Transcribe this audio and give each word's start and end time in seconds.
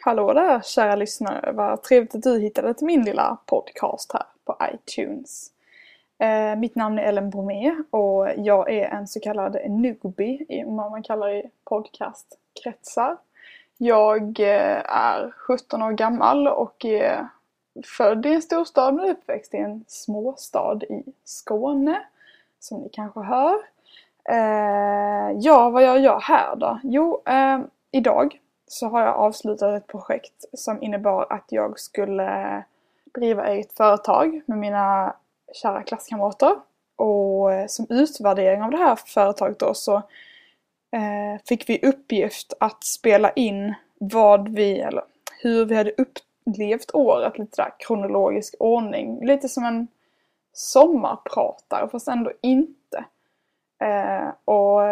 Hallå 0.00 0.32
där 0.32 0.60
kära 0.60 0.96
lyssnare, 0.96 1.52
vad 1.52 1.82
trevligt 1.82 2.14
att 2.14 2.22
du 2.22 2.40
hittade 2.40 2.74
till 2.74 2.86
min 2.86 3.02
lilla 3.02 3.36
podcast 3.46 4.12
här 4.12 4.22
på 4.44 4.56
iTunes. 4.74 5.50
Eh, 6.18 6.56
mitt 6.56 6.74
namn 6.74 6.98
är 6.98 7.02
Ellen 7.02 7.30
Bromé 7.30 7.74
och 7.90 8.28
jag 8.36 8.72
är 8.72 8.88
en 8.88 9.08
så 9.08 9.20
kallad 9.20 9.56
newbie 9.68 10.46
i 10.48 10.64
vad 10.66 10.90
man 10.90 11.02
kallar 11.02 11.34
i 11.34 11.50
podcastkretsar. 11.64 13.16
Jag 13.76 14.40
eh, 14.40 14.82
är 14.96 15.30
17 15.30 15.82
år 15.82 15.92
gammal 15.92 16.48
och 16.48 16.84
är 16.84 17.28
född 17.84 18.26
i 18.26 18.34
en 18.34 18.42
storstad 18.42 18.94
men 18.94 19.10
uppväxt 19.10 19.54
i 19.54 19.56
en 19.56 19.84
småstad 19.88 20.78
i 20.82 21.04
Skåne. 21.24 22.02
Som 22.60 22.78
ni 22.78 22.88
kanske 22.88 23.20
hör. 23.20 23.58
Eh, 24.30 25.30
ja, 25.36 25.70
vad 25.70 25.82
jag 25.82 26.00
gör 26.00 26.20
här 26.20 26.56
då? 26.56 26.80
Jo, 26.82 27.22
eh, 27.26 27.58
idag 27.90 28.40
så 28.66 28.88
har 28.88 29.02
jag 29.02 29.16
avslutat 29.16 29.82
ett 29.82 29.86
projekt 29.86 30.44
som 30.52 30.82
innebar 30.82 31.26
att 31.30 31.44
jag 31.48 31.80
skulle 31.80 32.64
driva 33.14 33.46
eget 33.46 33.72
företag 33.72 34.40
med 34.46 34.58
mina 34.58 35.16
kära 35.52 35.82
klasskamrater. 35.82 36.54
Och 36.96 37.52
eh, 37.52 37.66
som 37.66 37.86
utvärdering 37.88 38.62
av 38.62 38.70
det 38.70 38.76
här 38.76 38.96
företaget 38.96 39.58
då 39.58 39.74
så 39.74 39.96
eh, 40.92 41.42
fick 41.48 41.68
vi 41.68 41.80
uppgift 41.82 42.52
att 42.60 42.84
spela 42.84 43.30
in 43.30 43.74
vad 43.98 44.48
vi, 44.48 44.80
eller 44.80 45.04
hur 45.42 45.64
vi 45.64 45.76
hade 45.76 45.92
upplevt 45.92 46.94
året, 46.94 47.38
lite 47.38 47.62
där 47.62 47.74
kronologisk 47.78 48.54
ordning. 48.58 49.26
Lite 49.26 49.48
som 49.48 49.64
en 49.64 49.88
sommarpratare 50.52 51.88
fast 51.88 52.08
ändå 52.08 52.32
inte. 52.42 52.77
Eh, 53.80 54.28
och 54.44 54.82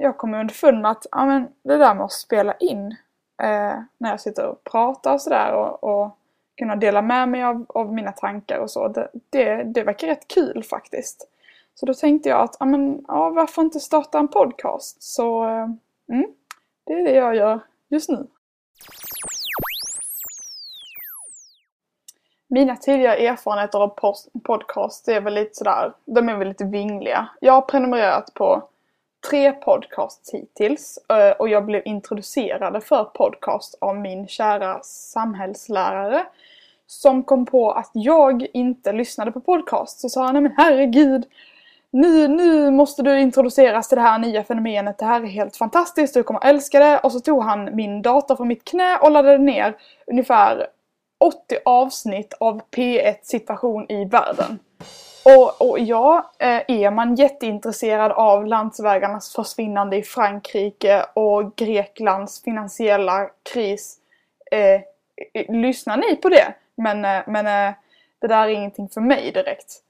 jag 0.00 0.16
kom 0.18 0.34
underfund 0.34 0.80
med 0.80 0.90
att 0.90 1.06
ja, 1.10 1.26
men 1.26 1.48
det 1.62 1.76
där 1.76 1.94
med 1.94 2.04
att 2.04 2.12
spela 2.12 2.54
in 2.54 2.96
eh, 3.42 3.78
när 3.98 4.10
jag 4.10 4.20
sitter 4.20 4.46
och 4.46 4.64
pratar 4.64 5.14
och 5.14 5.20
sådär 5.20 5.52
och, 5.52 5.84
och 5.84 6.18
kunna 6.56 6.76
dela 6.76 7.02
med 7.02 7.28
mig 7.28 7.42
av, 7.42 7.66
av 7.68 7.92
mina 7.92 8.12
tankar 8.12 8.58
och 8.58 8.70
så. 8.70 8.88
Det, 8.88 9.10
det, 9.30 9.62
det 9.62 9.82
verkar 9.82 10.06
rätt 10.06 10.28
kul 10.28 10.64
faktiskt. 10.64 11.28
Så 11.74 11.86
då 11.86 11.94
tänkte 11.94 12.28
jag 12.28 12.40
att, 12.40 12.56
ja 12.60 12.66
men, 12.66 13.04
ja, 13.08 13.30
varför 13.30 13.62
inte 13.62 13.80
starta 13.80 14.18
en 14.18 14.28
podcast? 14.28 15.02
Så, 15.02 15.44
eh, 15.44 15.68
mm, 16.12 16.26
det 16.84 16.92
är 16.92 17.04
det 17.04 17.14
jag 17.14 17.36
gör 17.36 17.60
just 17.88 18.08
nu. 18.08 18.26
Mina 22.48 22.76
tidigare 22.76 23.16
erfarenheter 23.16 23.78
av 23.78 23.88
podcast 24.42 25.08
är 25.08 25.20
väl 25.20 25.34
lite 25.34 25.54
sådär, 25.54 25.92
de 26.04 26.28
är 26.28 26.36
väl 26.36 26.48
lite 26.48 26.64
vingliga. 26.64 27.28
Jag 27.40 27.52
har 27.52 27.60
prenumererat 27.60 28.34
på 28.34 28.62
tre 29.30 29.52
podcasts 29.52 30.32
hittills 30.32 30.98
eh, 31.08 31.30
och 31.30 31.48
jag 31.48 31.64
blev 31.64 31.82
introducerad 31.84 32.84
för 32.84 33.04
podcast 33.04 33.78
av 33.80 33.96
min 33.96 34.28
kära 34.28 34.80
samhällslärare 34.82 36.26
som 36.86 37.22
kom 37.22 37.46
på 37.46 37.72
att 37.72 37.90
jag 37.92 38.46
inte 38.52 38.92
lyssnade 38.92 39.32
på 39.32 39.40
podcast. 39.40 40.00
Så 40.00 40.08
sa 40.08 40.24
han, 40.24 40.34
nej 40.34 40.42
men 40.42 40.54
herregud, 40.56 41.26
nu, 41.90 42.28
nu 42.28 42.70
måste 42.70 43.02
du 43.02 43.20
introduceras 43.20 43.88
till 43.88 43.96
det 43.96 44.02
här 44.02 44.18
nya 44.18 44.44
fenomenet, 44.44 44.98
det 44.98 45.04
här 45.04 45.22
är 45.22 45.26
helt 45.26 45.56
fantastiskt, 45.56 46.14
du 46.14 46.22
kommer 46.22 46.44
älska 46.44 46.78
det. 46.78 46.98
Och 46.98 47.12
så 47.12 47.20
tog 47.20 47.42
han 47.42 47.76
min 47.76 48.02
dator 48.02 48.36
från 48.36 48.48
mitt 48.48 48.64
knä 48.64 48.98
och 48.98 49.10
laddade 49.10 49.38
ner 49.38 49.76
ungefär 50.06 50.66
80 51.18 51.58
avsnitt 51.64 52.34
av 52.40 52.60
P1 52.76 53.16
situation 53.22 53.90
i 53.90 54.04
världen. 54.04 54.58
Och, 55.24 55.70
och 55.70 55.78
ja, 55.78 56.30
eh, 56.38 56.62
är 56.68 56.90
man 56.90 57.14
jätteintresserad 57.14 58.12
av 58.12 58.46
landsvägarnas 58.46 59.32
försvinnande 59.32 59.96
i 59.96 60.02
Frankrike 60.02 61.06
och 61.14 61.56
Greklands 61.56 62.42
finansiella 62.42 63.30
kris, 63.52 63.98
eh, 64.50 64.80
lyssnar 65.48 65.96
ni 65.96 66.16
på 66.16 66.28
det? 66.28 66.54
Men, 66.74 67.04
eh, 67.04 67.22
men 67.26 67.46
eh, 67.46 67.74
det 68.18 68.26
där 68.26 68.48
är 68.48 68.48
ingenting 68.48 68.88
för 68.88 69.00
mig 69.00 69.32
direkt. 69.32 69.82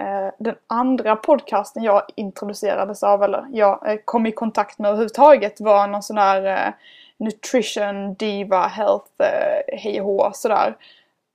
Eh, 0.00 0.34
den 0.38 0.54
andra 0.66 1.16
podcasten 1.16 1.82
jag 1.82 2.02
introducerades 2.14 3.02
av, 3.02 3.22
eller 3.22 3.46
jag 3.52 3.88
eh, 3.88 3.98
kom 4.04 4.26
i 4.26 4.32
kontakt 4.32 4.78
med 4.78 4.88
överhuvudtaget, 4.88 5.60
var 5.60 5.86
någon 5.86 6.02
sån 6.02 6.16
där 6.16 6.74
Nutrition, 7.18 8.14
Diva, 8.14 8.66
Health, 8.66 9.10
eh, 9.18 9.78
hej 9.78 10.00
och 10.00 10.06
hå 10.06 10.30
sådär 10.34 10.76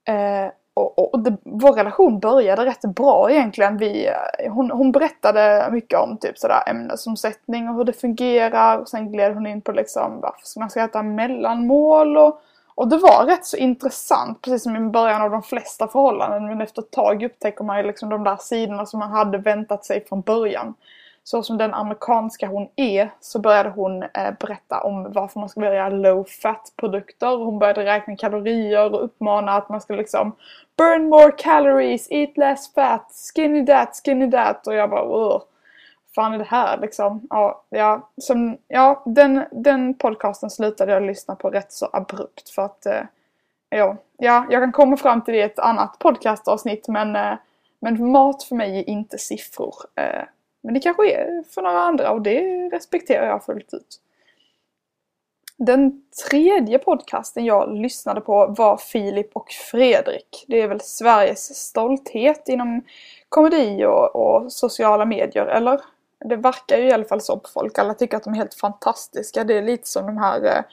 eh, 0.07 0.51
och, 0.79 1.13
och 1.13 1.19
det, 1.19 1.37
vår 1.43 1.73
relation 1.73 2.19
började 2.19 2.65
rätt 2.65 2.81
bra 2.81 3.31
egentligen. 3.31 3.77
Vi, 3.77 4.07
eh, 4.07 4.53
hon, 4.53 4.71
hon 4.71 4.91
berättade 4.91 5.69
mycket 5.71 5.99
om 5.99 6.17
typ 6.17 6.37
sådär 6.37 6.63
ämnesomsättning 6.67 7.69
och 7.69 7.75
hur 7.75 7.83
det 7.83 7.93
fungerar. 7.93 8.77
Och 8.77 8.89
sen 8.89 9.11
gled 9.11 9.33
hon 9.33 9.47
in 9.47 9.61
på 9.61 9.71
liksom 9.71 10.19
varför 10.21 10.59
man 10.59 10.69
ska 10.69 10.83
äta 10.83 11.03
mellanmål. 11.03 12.17
Och, 12.17 12.41
och 12.75 12.87
det 12.87 12.97
var 12.97 13.25
rätt 13.25 13.45
så 13.45 13.57
intressant, 13.57 14.41
precis 14.41 14.63
som 14.63 14.75
i 14.75 14.79
början 14.79 15.21
av 15.21 15.31
de 15.31 15.43
flesta 15.43 15.87
förhållanden. 15.87 16.45
Men 16.45 16.61
efter 16.61 16.81
ett 16.81 16.91
tag 16.91 17.23
upptäcker 17.23 17.63
man 17.63 17.77
ju 17.77 17.83
liksom 17.83 18.09
de 18.09 18.23
där 18.23 18.37
sidorna 18.39 18.85
som 18.85 18.99
man 18.99 19.11
hade 19.11 19.37
väntat 19.37 19.85
sig 19.85 20.05
från 20.05 20.21
början 20.21 20.73
så 21.23 21.43
som 21.43 21.57
den 21.57 21.73
amerikanska 21.73 22.47
hon 22.47 22.69
är 22.75 23.09
så 23.19 23.39
började 23.39 23.69
hon 23.69 24.03
eh, 24.03 24.31
berätta 24.39 24.81
om 24.81 25.11
varför 25.13 25.39
man 25.39 25.49
ska 25.49 25.59
välja 25.59 25.89
low 25.89 26.23
fat 26.23 26.73
produkter. 26.75 27.37
Hon 27.37 27.59
började 27.59 27.85
räkna 27.85 28.15
kalorier 28.15 28.93
och 28.93 29.03
uppmana 29.03 29.51
att 29.51 29.69
man 29.69 29.81
ska 29.81 29.93
liksom 29.93 30.35
burn 30.77 31.09
more 31.09 31.31
calories, 31.31 32.07
eat 32.11 32.37
less 32.37 32.73
fat, 32.73 33.11
skinny 33.35 33.65
that, 33.65 34.01
skinny 34.05 34.31
that. 34.31 34.67
Och 34.67 34.73
jag 34.73 34.89
bara 34.89 35.05
Ugh, 35.05 35.41
fan 36.15 36.33
är 36.33 36.37
det 36.37 36.43
här 36.43 36.77
liksom? 36.77 37.27
Ja, 37.29 37.63
ja, 37.69 38.09
som, 38.17 38.57
ja 38.67 39.03
den, 39.05 39.45
den 39.51 39.93
podcasten 39.93 40.49
slutade 40.49 40.91
jag 40.91 41.03
lyssna 41.03 41.35
på 41.35 41.49
rätt 41.49 41.71
så 41.71 41.89
abrupt 41.93 42.49
för 42.49 42.61
att 42.61 42.85
eh, 42.85 43.01
ja, 43.69 43.97
ja, 44.17 44.45
jag 44.49 44.61
kan 44.61 44.71
komma 44.71 44.97
fram 44.97 45.21
till 45.21 45.33
det 45.33 45.39
i 45.39 45.43
ett 45.43 45.59
annat 45.59 45.99
podcastavsnitt 45.99 46.87
men, 46.87 47.15
eh, 47.15 47.33
men 47.79 48.11
mat 48.11 48.43
för 48.43 48.55
mig 48.55 48.79
är 48.79 48.89
inte 48.89 49.17
siffror. 49.17 49.75
Eh, 49.95 50.23
men 50.61 50.73
det 50.73 50.79
kanske 50.79 51.11
är 51.11 51.43
för 51.53 51.61
några 51.61 51.79
andra 51.79 52.11
och 52.11 52.21
det 52.21 52.69
respekterar 52.69 53.27
jag 53.27 53.45
fullt 53.45 53.73
ut. 53.73 54.01
Den 55.57 56.01
tredje 56.29 56.79
podcasten 56.79 57.45
jag 57.45 57.75
lyssnade 57.75 58.21
på 58.21 58.55
var 58.57 58.77
Filip 58.77 59.29
och 59.33 59.51
Fredrik. 59.51 60.45
Det 60.47 60.61
är 60.61 60.67
väl 60.67 60.81
Sveriges 60.81 61.55
stolthet 61.55 62.49
inom 62.49 62.83
komedi 63.29 63.85
och, 63.85 64.15
och, 64.15 64.51
sociala 64.51 65.05
medier, 65.05 65.45
eller? 65.45 65.81
Det 66.25 66.35
verkar 66.35 66.77
ju 66.77 66.87
i 66.87 66.91
alla 66.91 67.03
fall 67.03 67.21
så 67.21 67.39
på 67.39 67.49
folk. 67.49 67.79
Alla 67.79 67.93
tycker 67.93 68.17
att 68.17 68.23
de 68.23 68.33
är 68.33 68.37
helt 68.37 68.53
fantastiska. 68.53 69.43
Det 69.43 69.57
är 69.57 69.61
lite 69.61 69.87
som 69.87 70.05
de 70.05 70.17
här 70.17 70.45
eh, 70.45 70.63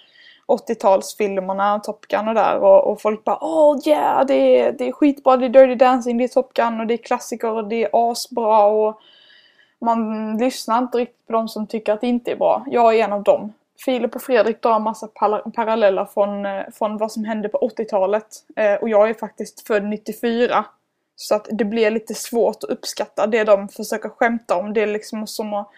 80-talsfilmerna, 0.47 1.81
Top 1.81 2.07
Gun 2.07 2.29
och 2.29 2.35
där. 2.35 2.59
Och, 2.59 2.91
och 2.91 3.01
folk 3.01 3.25
bara 3.25 3.39
åh 3.41 3.73
oh, 3.73 3.89
yeah, 3.89 4.27
det 4.27 4.61
är, 4.61 4.73
det 4.73 4.89
är 4.89 4.93
skitbra, 4.93 5.37
det 5.37 5.47
är 5.47 5.49
Dirty 5.49 5.75
Dancing, 5.75 6.19
det 6.19 6.25
är 6.25 6.29
Top 6.29 6.55
Gun 6.55 6.81
och 6.81 6.87
det 6.87 6.95
är 6.95 6.99
klassiker 6.99 7.51
och 7.51 7.69
det 7.69 7.85
är 7.85 8.11
asbra 8.11 8.67
och 8.67 9.01
man 9.81 10.37
lyssnar 10.39 10.79
inte 10.79 10.99
riktigt 10.99 11.27
på 11.27 11.33
de 11.33 11.49
som 11.49 11.67
tycker 11.67 11.93
att 11.93 12.01
det 12.01 12.07
inte 12.07 12.31
är 12.33 12.37
bra. 12.37 12.65
Jag 12.67 12.95
är 12.95 13.05
en 13.05 13.13
av 13.13 13.23
dem. 13.23 13.53
Filip 13.85 14.15
och 14.15 14.23
Fredrik 14.23 14.63
drar 14.63 14.81
massa 14.81 15.09
paralleller 15.55 16.05
från, 16.05 16.47
eh, 16.47 16.63
från 16.75 16.97
vad 16.97 17.13
som 17.13 17.25
hände 17.25 17.49
på 17.49 17.59
80-talet. 17.59 18.27
Eh, 18.57 18.75
och 18.75 18.89
jag 18.89 19.11
är 19.11 19.15
faktiskt 19.15 19.67
född 19.67 19.85
94. 19.85 20.65
Så 21.17 21.35
att 21.35 21.49
det 21.51 21.65
blir 21.65 21.91
lite 21.91 22.15
svårt 22.15 22.65
att 22.65 22.71
uppskatta 22.71 23.27
det 23.27 23.45
de 23.45 23.69
försöker 23.69 24.09
skämta 24.09 24.57
om. 24.57 24.73
Det 24.73 24.83
är 24.83 24.87
liksom 24.87 25.27
som 25.27 25.55
att 25.55 25.71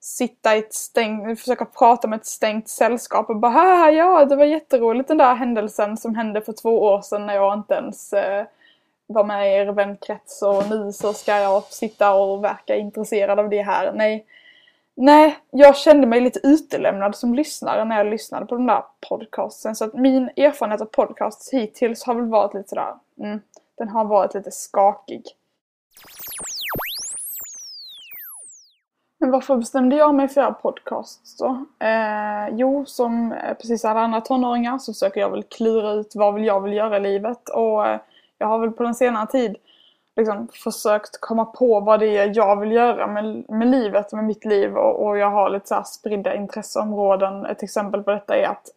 sitta 0.00 0.56
i 0.56 0.58
ett 0.58 0.74
stängt, 0.74 1.40
försöka 1.40 1.64
prata 1.64 2.08
med 2.08 2.16
ett 2.16 2.26
stängt 2.26 2.68
sällskap 2.68 3.30
och 3.30 3.36
bara 3.36 3.90
ja 3.90 4.24
det 4.24 4.36
var 4.36 4.44
jätteroligt 4.44 5.08
den 5.08 5.18
där 5.18 5.34
händelsen 5.34 5.96
som 5.96 6.14
hände 6.14 6.40
för 6.40 6.52
två 6.52 6.82
år 6.82 7.02
sedan 7.02 7.26
när 7.26 7.34
jag 7.34 7.54
inte 7.54 7.74
ens 7.74 8.12
eh, 8.12 8.46
vara 9.08 9.24
med 9.24 9.48
i 9.48 9.54
er 9.54 9.66
vänkrets 9.66 10.42
och 10.42 10.68
nu 10.70 10.92
så 10.92 11.12
ska 11.12 11.38
jag 11.38 11.62
sitta 11.62 12.14
och 12.14 12.44
verka 12.44 12.76
intresserad 12.76 13.38
av 13.38 13.48
det 13.48 13.62
här. 13.62 13.92
Nej, 13.92 14.26
nej 14.94 15.38
jag 15.50 15.76
kände 15.76 16.06
mig 16.06 16.20
lite 16.20 16.40
utelämnad 16.42 17.16
som 17.16 17.34
lyssnare 17.34 17.84
när 17.84 17.96
jag 17.96 18.06
lyssnade 18.06 18.46
på 18.46 18.54
den 18.54 18.66
där 18.66 18.82
podcasten. 19.08 19.76
Så 19.76 19.84
att 19.84 19.94
min 19.94 20.30
erfarenhet 20.36 20.80
av 20.80 20.84
podcasts 20.84 21.52
hittills 21.52 22.04
har 22.04 22.14
väl 22.14 22.24
varit 22.24 22.54
lite 22.54 22.68
sådär, 22.68 22.94
mm, 23.20 23.40
den 23.78 23.88
har 23.88 24.04
varit 24.04 24.34
lite 24.34 24.50
skakig. 24.50 25.22
Men 29.20 29.30
varför 29.30 29.56
bestämde 29.56 29.96
jag 29.96 30.14
mig 30.14 30.28
för 30.28 30.40
att 30.40 30.44
göra 30.44 30.54
podcasts 30.54 31.36
då? 31.36 31.64
Eh, 31.78 32.48
jo, 32.52 32.86
som 32.86 33.32
eh, 33.32 33.54
precis 33.54 33.84
alla 33.84 34.00
andra 34.00 34.20
tonåringar 34.20 34.78
så 34.78 34.92
försöker 34.92 35.20
jag 35.20 35.30
väl 35.30 35.42
klura 35.42 35.92
ut 35.92 36.12
vad 36.14 36.34
vill 36.34 36.44
jag 36.44 36.60
vill 36.60 36.72
göra 36.72 36.96
i 36.96 37.00
livet. 37.00 37.48
Och 37.48 37.86
eh, 37.86 38.00
jag 38.38 38.46
har 38.46 38.58
väl 38.58 38.70
på 38.70 38.82
den 38.82 38.94
senare 38.94 39.26
tid 39.26 39.56
liksom 40.16 40.48
försökt 40.52 41.20
komma 41.20 41.44
på 41.44 41.80
vad 41.80 42.00
det 42.00 42.16
är 42.16 42.32
jag 42.36 42.60
vill 42.60 42.72
göra 42.72 43.06
med, 43.06 43.44
med 43.48 43.68
livet, 43.68 44.12
med 44.12 44.24
mitt 44.24 44.44
liv 44.44 44.76
och, 44.76 45.06
och 45.06 45.18
jag 45.18 45.30
har 45.30 45.50
lite 45.50 45.66
så 45.66 45.74
här 45.74 45.82
spridda 45.82 46.34
intresseområden. 46.34 47.46
Ett 47.46 47.62
exempel 47.62 48.02
på 48.02 48.10
detta 48.10 48.36
är 48.36 48.46
att 48.46 48.68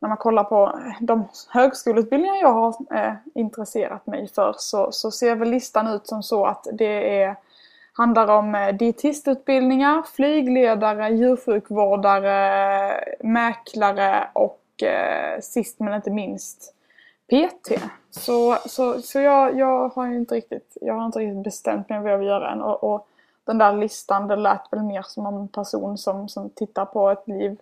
när 0.00 0.08
man 0.08 0.18
kollar 0.18 0.44
på 0.44 0.80
de 1.00 1.28
högskoleutbildningar 1.48 2.36
jag 2.36 2.52
har 2.52 2.74
eh, 2.94 3.12
intresserat 3.34 4.06
mig 4.06 4.28
för 4.34 4.54
så, 4.58 4.92
så 4.92 5.10
ser 5.10 5.34
väl 5.34 5.50
listan 5.50 5.86
ut 5.86 6.06
som 6.06 6.22
så 6.22 6.46
att 6.46 6.66
det 6.72 7.22
är 7.22 7.36
Handlar 7.98 8.28
om 8.28 8.54
eh, 8.54 8.74
dietistutbildningar, 8.74 10.02
flygledare, 10.02 11.08
djursjukvårdare, 11.08 13.04
mäklare 13.20 14.28
och 14.32 14.82
eh, 14.82 15.40
sist 15.40 15.80
men 15.80 15.94
inte 15.94 16.10
minst 16.10 16.74
PT. 17.26 17.80
Så, 18.10 18.58
så, 18.66 19.02
så 19.02 19.20
jag, 19.20 19.58
jag 19.58 19.88
har 19.88 20.06
inte 20.06 20.34
riktigt, 20.34 20.76
jag 20.80 20.94
har 20.94 21.06
inte 21.06 21.18
riktigt 21.18 21.44
bestämt 21.44 21.88
mig 21.88 22.00
vad 22.00 22.12
jag 22.12 22.18
vill 22.18 22.28
göra 22.28 22.52
än. 22.52 22.62
Och, 22.62 22.84
och 22.84 23.08
den 23.44 23.58
där 23.58 23.72
listan, 23.76 24.28
det 24.28 24.36
lät 24.36 24.72
väl 24.72 24.82
mer 24.82 25.02
som 25.02 25.26
en 25.26 25.48
person 25.48 25.98
som, 25.98 26.28
som 26.28 26.50
tittar 26.50 26.84
på 26.84 27.10
ett 27.10 27.28
liv 27.28 27.60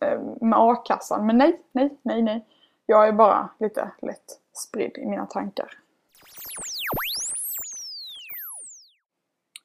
eh, 0.00 0.20
med 0.40 0.58
a-kassan. 0.58 1.26
Men 1.26 1.38
nej, 1.38 1.60
nej, 1.72 1.96
nej, 2.02 2.22
nej. 2.22 2.44
Jag 2.86 3.08
är 3.08 3.12
bara 3.12 3.48
lite 3.58 3.90
lätt 4.02 4.40
spridd 4.52 4.98
i 4.98 5.06
mina 5.06 5.26
tankar. 5.26 5.68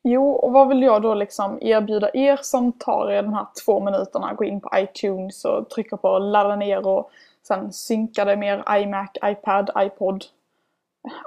Jo, 0.04 0.32
och 0.32 0.52
vad 0.52 0.68
vill 0.68 0.82
jag 0.84 1.02
då 1.02 1.14
liksom 1.14 1.58
erbjuda 1.62 2.10
er 2.14 2.40
som 2.42 2.72
tar 2.72 3.12
er 3.12 3.24
de 3.24 3.34
här 3.34 3.48
två 3.66 3.80
minuterna, 3.80 4.34
går 4.34 4.48
in 4.48 4.62
på 4.62 4.70
iTunes 4.76 5.46
och 5.46 5.70
trycker 5.70 5.98
på 5.98 6.20
ladda 6.20 6.56
ner 6.56 6.88
och 6.88 7.12
sen 7.52 7.74
synkar 7.74 8.26
det 8.26 8.38
mer 8.38 8.64
iMac, 8.78 9.10
iPad, 9.26 9.70
iPod, 9.78 10.24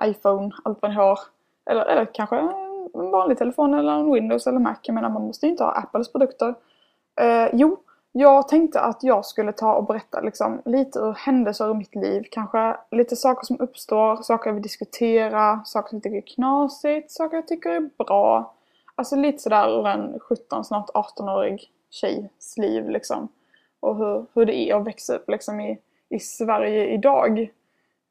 iPhone, 0.05 0.51
allt 0.65 0.79
vad 0.83 0.91
ni 0.91 0.97
har. 0.97 1.19
Eller, 1.71 1.85
eller 1.85 2.05
kanske 2.05 2.37
en 2.39 3.11
vanlig 3.11 3.39
telefon 3.39 3.75
eller 3.75 3.93
en 3.93 4.13
Windows 4.13 4.47
eller 4.47 4.59
Mac. 4.59 4.77
Jag 4.83 4.95
menar, 4.95 5.09
man 5.09 5.27
måste 5.27 5.47
ju 5.47 5.53
inte 5.53 5.65
ha 5.65 5.73
Apples 5.73 6.13
produkter. 6.13 6.55
Eh, 7.21 7.49
jo, 7.53 7.77
jag 8.13 8.49
tänkte 8.49 8.81
att 8.81 9.03
jag 9.03 9.27
skulle 9.27 9.53
ta 9.53 9.75
och 9.75 9.87
berätta 9.87 10.21
liksom, 10.21 10.63
lite 10.65 10.99
ur 10.99 11.13
händelser 11.13 11.71
i 11.71 11.75
mitt 11.75 11.95
liv. 11.95 12.25
Kanske 12.31 12.77
lite 12.91 13.17
saker 13.17 13.47
som 13.47 13.61
uppstår, 13.61 14.17
saker 14.17 14.51
jag 14.51 14.55
vill 14.55 14.63
diskutera, 14.63 15.65
saker 15.65 15.89
som 15.89 15.97
jag 15.97 16.03
tycker 16.03 16.17
är 16.17 16.35
knasigt, 16.35 17.11
saker 17.11 17.37
jag 17.37 17.49
tycker 17.49 17.71
är 17.71 17.91
bra. 18.05 18.55
Alltså 18.95 19.17
lite 19.17 19.39
sådär 19.39 19.81
ur 19.81 19.87
en 19.87 20.21
17, 20.21 20.65
snart 20.65 20.91
18-årig 20.91 21.71
tjejs 21.91 22.57
liv 22.57 22.89
liksom. 22.89 23.29
Och 23.81 23.97
hur, 23.97 24.27
hur 24.35 24.47
det 24.47 24.55
är 24.55 24.77
att 24.77 24.87
växa 24.87 25.17
upp 25.17 25.29
liksom 25.29 25.61
i, 25.61 25.79
i 26.15 26.21
Sverige 26.21 26.87
idag. 26.87 27.49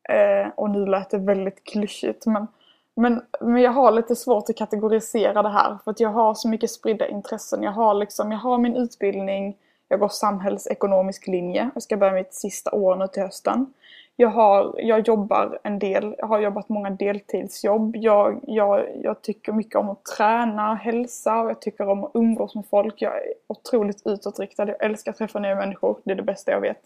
Eh, 0.10 0.48
och 0.56 0.70
nu 0.70 0.86
lät 0.86 1.10
det 1.10 1.18
väldigt 1.18 1.64
klyschigt 1.64 2.26
men, 2.26 2.48
men, 2.96 3.22
men 3.42 3.62
jag 3.62 3.72
har 3.72 3.92
lite 3.92 4.16
svårt 4.16 4.50
att 4.50 4.58
kategorisera 4.58 5.42
det 5.42 5.50
här. 5.50 5.78
För 5.84 5.92
att 5.92 6.00
jag 6.00 6.10
har 6.10 6.34
så 6.34 6.48
mycket 6.48 6.72
spridda 6.72 7.08
intressen. 7.08 7.64
Jag 7.64 7.72
har 7.72 7.94
liksom, 7.94 8.32
jag 8.32 8.40
har 8.40 8.58
min 8.58 8.76
utbildning, 8.76 9.58
jag 9.88 10.00
går 10.00 10.10
samhällsekonomisk 10.10 11.28
linje. 11.28 11.70
Jag 11.74 11.84
ska 11.84 11.98
börja 11.98 12.14
mitt 12.14 12.34
sista 12.34 12.72
år 12.72 12.96
nu 12.96 13.08
till 13.08 13.24
hösten. 13.24 13.74
Jag, 14.16 14.30
har, 14.30 14.76
jag 14.78 15.08
jobbar 15.08 15.60
en 15.64 15.80
del, 15.80 16.16
jag 16.18 16.28
har 16.28 16.40
jobbat 16.40 16.70
många 16.70 16.90
deltidsjobb. 16.90 17.96
Jag, 17.96 18.40
jag, 18.48 18.86
jag 19.04 19.22
tycker 19.22 19.52
mycket 19.52 19.76
om 19.76 19.90
att 19.90 20.06
träna, 20.06 20.76
hälsa 20.76 21.42
och 21.42 21.50
jag 21.50 21.62
tycker 21.62 21.90
om 21.90 22.04
att 22.04 22.12
umgås 22.14 22.56
med 22.56 22.66
folk. 22.70 23.02
Jag 23.02 23.18
är 23.18 23.34
otroligt 23.48 24.02
utåtriktad. 24.06 24.68
Jag 24.68 24.84
älskar 24.84 25.12
att 25.12 25.18
träffa 25.18 25.40
nya 25.40 25.56
människor. 25.56 25.98
Det 26.04 26.12
är 26.12 26.16
det 26.16 26.24
bästa 26.24 26.52
jag 26.52 26.62
vet. 26.62 26.82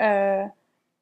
Eh, 0.00 0.46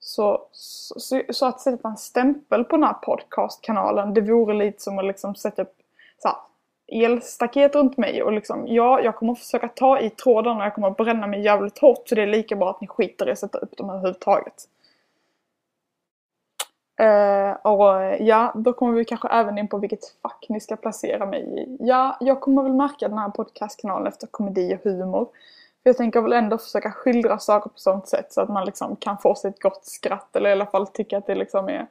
så, 0.01 0.47
så, 0.53 1.23
så, 1.31 1.47
att 1.47 1.61
sätta 1.61 1.89
en 1.89 1.97
stämpel 1.97 2.65
på 2.65 2.77
den 2.77 2.85
här 2.85 2.93
podcastkanalen, 2.93 4.15
det 4.15 4.21
vore 4.21 4.55
lite 4.55 4.83
som 4.83 4.99
att 4.99 5.05
liksom 5.05 5.35
sätta 5.35 5.63
upp 5.63 5.75
så 6.23 6.29
här, 6.29 6.37
elstaket 6.87 7.75
runt 7.75 7.97
mig 7.97 8.23
och 8.23 8.33
liksom, 8.33 8.67
ja, 8.67 9.01
jag 9.01 9.17
kommer 9.17 9.35
försöka 9.35 9.69
ta 9.69 10.01
i 10.01 10.11
trådarna 10.11 10.59
och 10.59 10.65
jag 10.65 10.75
kommer 10.75 10.91
bränna 10.91 11.27
mig 11.27 11.45
jävligt 11.45 11.79
hårt 11.79 12.09
så 12.09 12.15
det 12.15 12.23
är 12.23 12.27
lika 12.27 12.57
bra 12.57 12.71
att 12.71 12.81
ni 12.81 12.87
skiter 12.87 13.29
i 13.29 13.33
att 13.33 13.39
sätta 13.39 13.59
upp 13.59 13.77
dem 13.77 13.91
överhuvudtaget. 13.91 14.69
Uh, 17.01 17.53
och 17.67 18.17
ja, 18.21 18.53
då 18.55 18.73
kommer 18.73 18.93
vi 18.93 19.05
kanske 19.05 19.29
även 19.29 19.59
in 19.59 19.69
på 19.69 19.79
vilket 19.79 20.17
fack 20.23 20.47
ni 20.49 20.61
ska 20.61 20.77
placera 20.77 21.27
mig 21.27 21.41
i. 21.41 21.77
Ja, 21.81 22.17
jag 22.21 22.41
kommer 22.41 22.63
väl 22.63 22.75
märka 22.75 23.09
den 23.09 23.19
här 23.19 23.31
podcastkanalen 23.31 24.07
efter 24.07 24.27
komedi 24.27 24.75
och 24.75 24.91
humor. 24.91 25.29
Jag 25.87 25.97
tänker 25.97 26.21
väl 26.21 26.33
ändå 26.33 26.59
försöka 26.59 26.93
skildra 26.93 27.39
saker 27.39 27.71
på 27.71 27.79
sånt 27.79 28.09
sätt 28.09 28.33
så 28.33 28.41
att 28.41 28.49
man 28.49 28.67
liksom 28.67 28.97
kan 28.97 29.19
få 29.19 29.35
sig 29.35 29.51
ett 29.51 29.63
gott 29.63 29.85
skratt 29.85 30.37
eller 30.37 30.51
i 30.51 30.53
alla 30.53 30.67
fall 30.67 30.87
tycka 30.87 31.19
att 31.19 31.27
det 31.27 31.35
liksom 31.35 31.69
är 31.69 31.87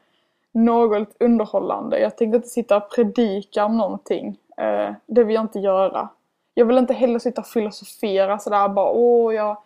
något 0.51 1.15
underhållande. 1.19 1.99
Jag 1.99 2.17
tänker 2.17 2.35
inte 2.35 2.49
sitta 2.49 2.77
och 2.77 2.91
predika 2.95 3.65
om 3.65 3.77
någonting. 3.77 4.37
Eh, 4.57 4.91
det 5.05 5.23
vill 5.23 5.35
jag 5.35 5.43
inte 5.43 5.59
göra. 5.59 6.09
Jag 6.53 6.65
vill 6.65 6.77
inte 6.77 6.93
heller 6.93 7.19
sitta 7.19 7.41
och 7.41 7.47
filosofera 7.47 8.39
sådär 8.39 8.69
bara 8.69 8.91
åh 8.91 9.35
jag 9.35 9.57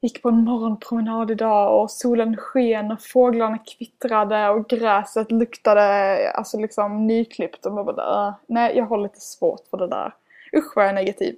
gick 0.00 0.22
på 0.22 0.28
en 0.28 0.44
morgonpromenad 0.44 1.30
idag 1.30 1.82
och 1.82 1.90
solen 1.90 2.36
sken 2.36 2.92
och 2.92 3.02
fåglarna 3.02 3.58
kvittrade 3.58 4.48
och 4.48 4.68
gräset 4.68 5.32
luktade 5.32 6.30
alltså 6.30 6.58
liksom 6.58 7.06
nyklippt 7.06 7.66
och 7.66 7.72
man 7.72 7.84
bara 7.84 8.28
äh, 8.28 8.34
nej 8.46 8.76
jag 8.76 8.84
har 8.84 8.98
lite 8.98 9.20
svårt 9.20 9.66
för 9.70 9.76
det 9.76 9.88
där. 9.88 10.12
Usch 10.56 10.76
vad 10.76 10.84
jag 10.84 10.90
är 10.90 10.94
negativ. 10.94 11.36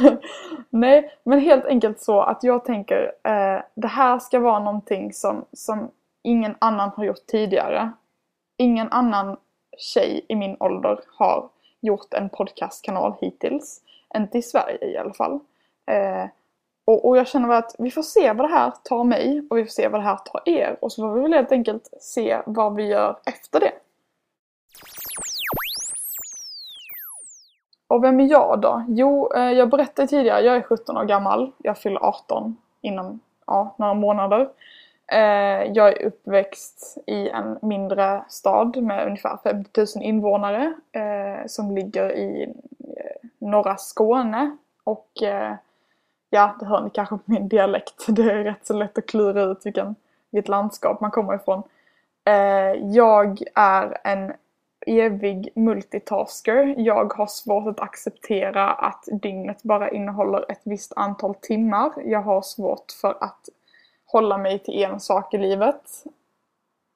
nej 0.70 1.18
men 1.24 1.40
helt 1.40 1.64
enkelt 1.64 2.00
så 2.00 2.20
att 2.20 2.42
jag 2.42 2.64
tänker 2.64 3.12
eh, 3.22 3.62
det 3.74 3.88
här 3.88 4.18
ska 4.18 4.40
vara 4.40 4.58
någonting 4.58 5.12
som, 5.12 5.44
som 5.52 5.90
ingen 6.22 6.54
annan 6.58 6.90
har 6.96 7.04
gjort 7.04 7.26
tidigare. 7.26 7.92
Ingen 8.56 8.88
annan 8.90 9.36
tjej 9.78 10.24
i 10.28 10.34
min 10.36 10.56
ålder 10.60 11.00
har 11.06 11.48
gjort 11.80 12.14
en 12.14 12.28
podcastkanal 12.28 13.14
hittills. 13.20 13.80
Inte 14.16 14.38
i 14.38 14.42
Sverige 14.42 14.86
i 14.86 14.96
alla 14.96 15.12
fall. 15.12 15.40
Eh, 15.90 16.26
och, 16.84 17.08
och 17.08 17.16
jag 17.16 17.28
känner 17.28 17.48
väl 17.48 17.58
att 17.58 17.74
vi 17.78 17.90
får 17.90 18.02
se 18.02 18.32
vad 18.32 18.50
det 18.50 18.54
här 18.54 18.72
tar 18.82 19.04
mig 19.04 19.46
och 19.50 19.58
vi 19.58 19.64
får 19.64 19.70
se 19.70 19.88
vad 19.88 20.00
det 20.00 20.04
här 20.04 20.16
tar 20.16 20.42
er. 20.44 20.76
Och 20.80 20.92
så 20.92 21.02
får 21.02 21.14
vi 21.14 21.20
väl 21.20 21.32
helt 21.32 21.52
enkelt 21.52 21.88
se 22.00 22.38
vad 22.46 22.74
vi 22.74 22.86
gör 22.86 23.16
efter 23.24 23.60
det. 23.60 23.72
Och 27.94 28.04
vem 28.04 28.20
är 28.20 28.24
jag 28.24 28.60
då? 28.60 28.84
Jo, 28.88 29.32
eh, 29.36 29.52
jag 29.52 29.68
berättade 29.68 30.08
tidigare, 30.08 30.40
jag 30.40 30.56
är 30.56 30.62
17 30.62 30.96
år 30.96 31.04
gammal. 31.04 31.52
Jag 31.58 31.78
fyller 31.78 32.04
18 32.04 32.56
inom 32.80 33.20
ja, 33.46 33.74
några 33.78 33.94
månader. 33.94 34.48
Eh, 35.06 35.72
jag 35.72 35.88
är 35.88 36.06
uppväxt 36.06 36.98
i 37.06 37.28
en 37.28 37.58
mindre 37.62 38.24
stad 38.28 38.82
med 38.82 39.06
ungefär 39.06 39.38
50 39.42 39.80
000 39.80 39.86
invånare 40.04 40.74
eh, 40.92 41.46
som 41.46 41.74
ligger 41.74 42.12
i 42.12 42.54
norra 43.38 43.76
Skåne. 43.76 44.56
Och 44.84 45.10
ja, 46.30 46.56
det 46.60 46.66
hör 46.66 46.80
ni 46.80 46.90
kanske 46.90 47.16
på 47.16 47.22
min 47.24 47.48
dialekt. 47.48 48.06
Det 48.08 48.22
är 48.22 48.44
rätt 48.44 48.66
så 48.66 48.74
lätt 48.74 48.98
att 48.98 49.06
klura 49.06 49.42
ut 49.42 49.66
vilken, 49.66 49.94
vilket 50.30 50.48
landskap 50.48 51.00
man 51.00 51.10
kommer 51.10 51.34
ifrån. 51.34 51.62
Jag 52.82 53.42
är 53.54 53.98
en 54.04 54.32
evig 54.86 55.48
multitasker. 55.54 56.74
Jag 56.78 57.12
har 57.12 57.26
svårt 57.26 57.68
att 57.68 57.80
acceptera 57.80 58.70
att 58.70 59.04
dygnet 59.12 59.62
bara 59.62 59.90
innehåller 59.90 60.44
ett 60.48 60.60
visst 60.64 60.92
antal 60.96 61.34
timmar. 61.34 61.92
Jag 62.04 62.22
har 62.22 62.42
svårt 62.42 62.92
för 63.00 63.16
att 63.20 63.48
hålla 64.06 64.38
mig 64.38 64.58
till 64.58 64.84
en 64.84 65.00
sak 65.00 65.34
i 65.34 65.38
livet. 65.38 66.04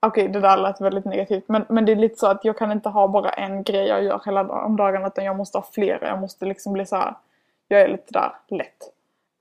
Okej, 0.01 0.23
okay, 0.23 0.33
det 0.33 0.41
där 0.41 0.57
lät 0.57 0.81
väldigt 0.81 1.05
negativt. 1.05 1.45
Men, 1.49 1.65
men 1.69 1.85
det 1.85 1.93
är 1.93 1.97
lite 1.97 2.17
så 2.17 2.27
att 2.27 2.45
jag 2.45 2.59
kan 2.59 2.73
inte 2.73 2.89
ha 2.89 3.09
bara 3.09 3.31
en 3.31 3.63
grej 3.63 3.89
jag 3.89 4.05
gör 4.05 4.23
hela 4.25 4.49
om 4.49 4.77
dagen. 4.77 5.07
Utan 5.07 5.25
jag 5.25 5.37
måste 5.37 5.59
ha 5.59 5.67
flera. 5.73 6.09
Jag 6.09 6.21
måste 6.21 6.47
liksom 6.47 6.73
bli 6.73 6.87
så 6.87 6.97
här. 6.97 7.15
Jag 7.69 7.81
är 7.81 7.89
lite 7.89 8.13
där 8.13 8.33
lätt 8.49 8.93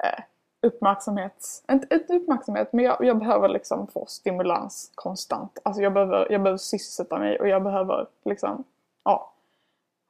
eh, 0.03 0.23
uppmärksamhet, 0.61 1.63
inte, 1.71 1.95
inte 1.95 2.13
uppmärksamhet 2.13 2.73
men 2.73 2.85
jag, 2.85 2.97
jag, 2.99 3.17
behöver 3.17 3.47
liksom 3.47 3.87
få 3.87 4.05
stimulans 4.05 4.91
konstant. 4.95 5.59
Alltså 5.63 5.81
jag 5.81 5.93
behöver, 5.93 6.31
jag 6.31 6.41
behöver 6.41 6.57
sysselsätta 6.57 7.19
mig 7.19 7.39
och 7.39 7.47
jag 7.47 7.63
behöver 7.63 8.07
liksom, 8.25 8.63
ja, 9.03 9.33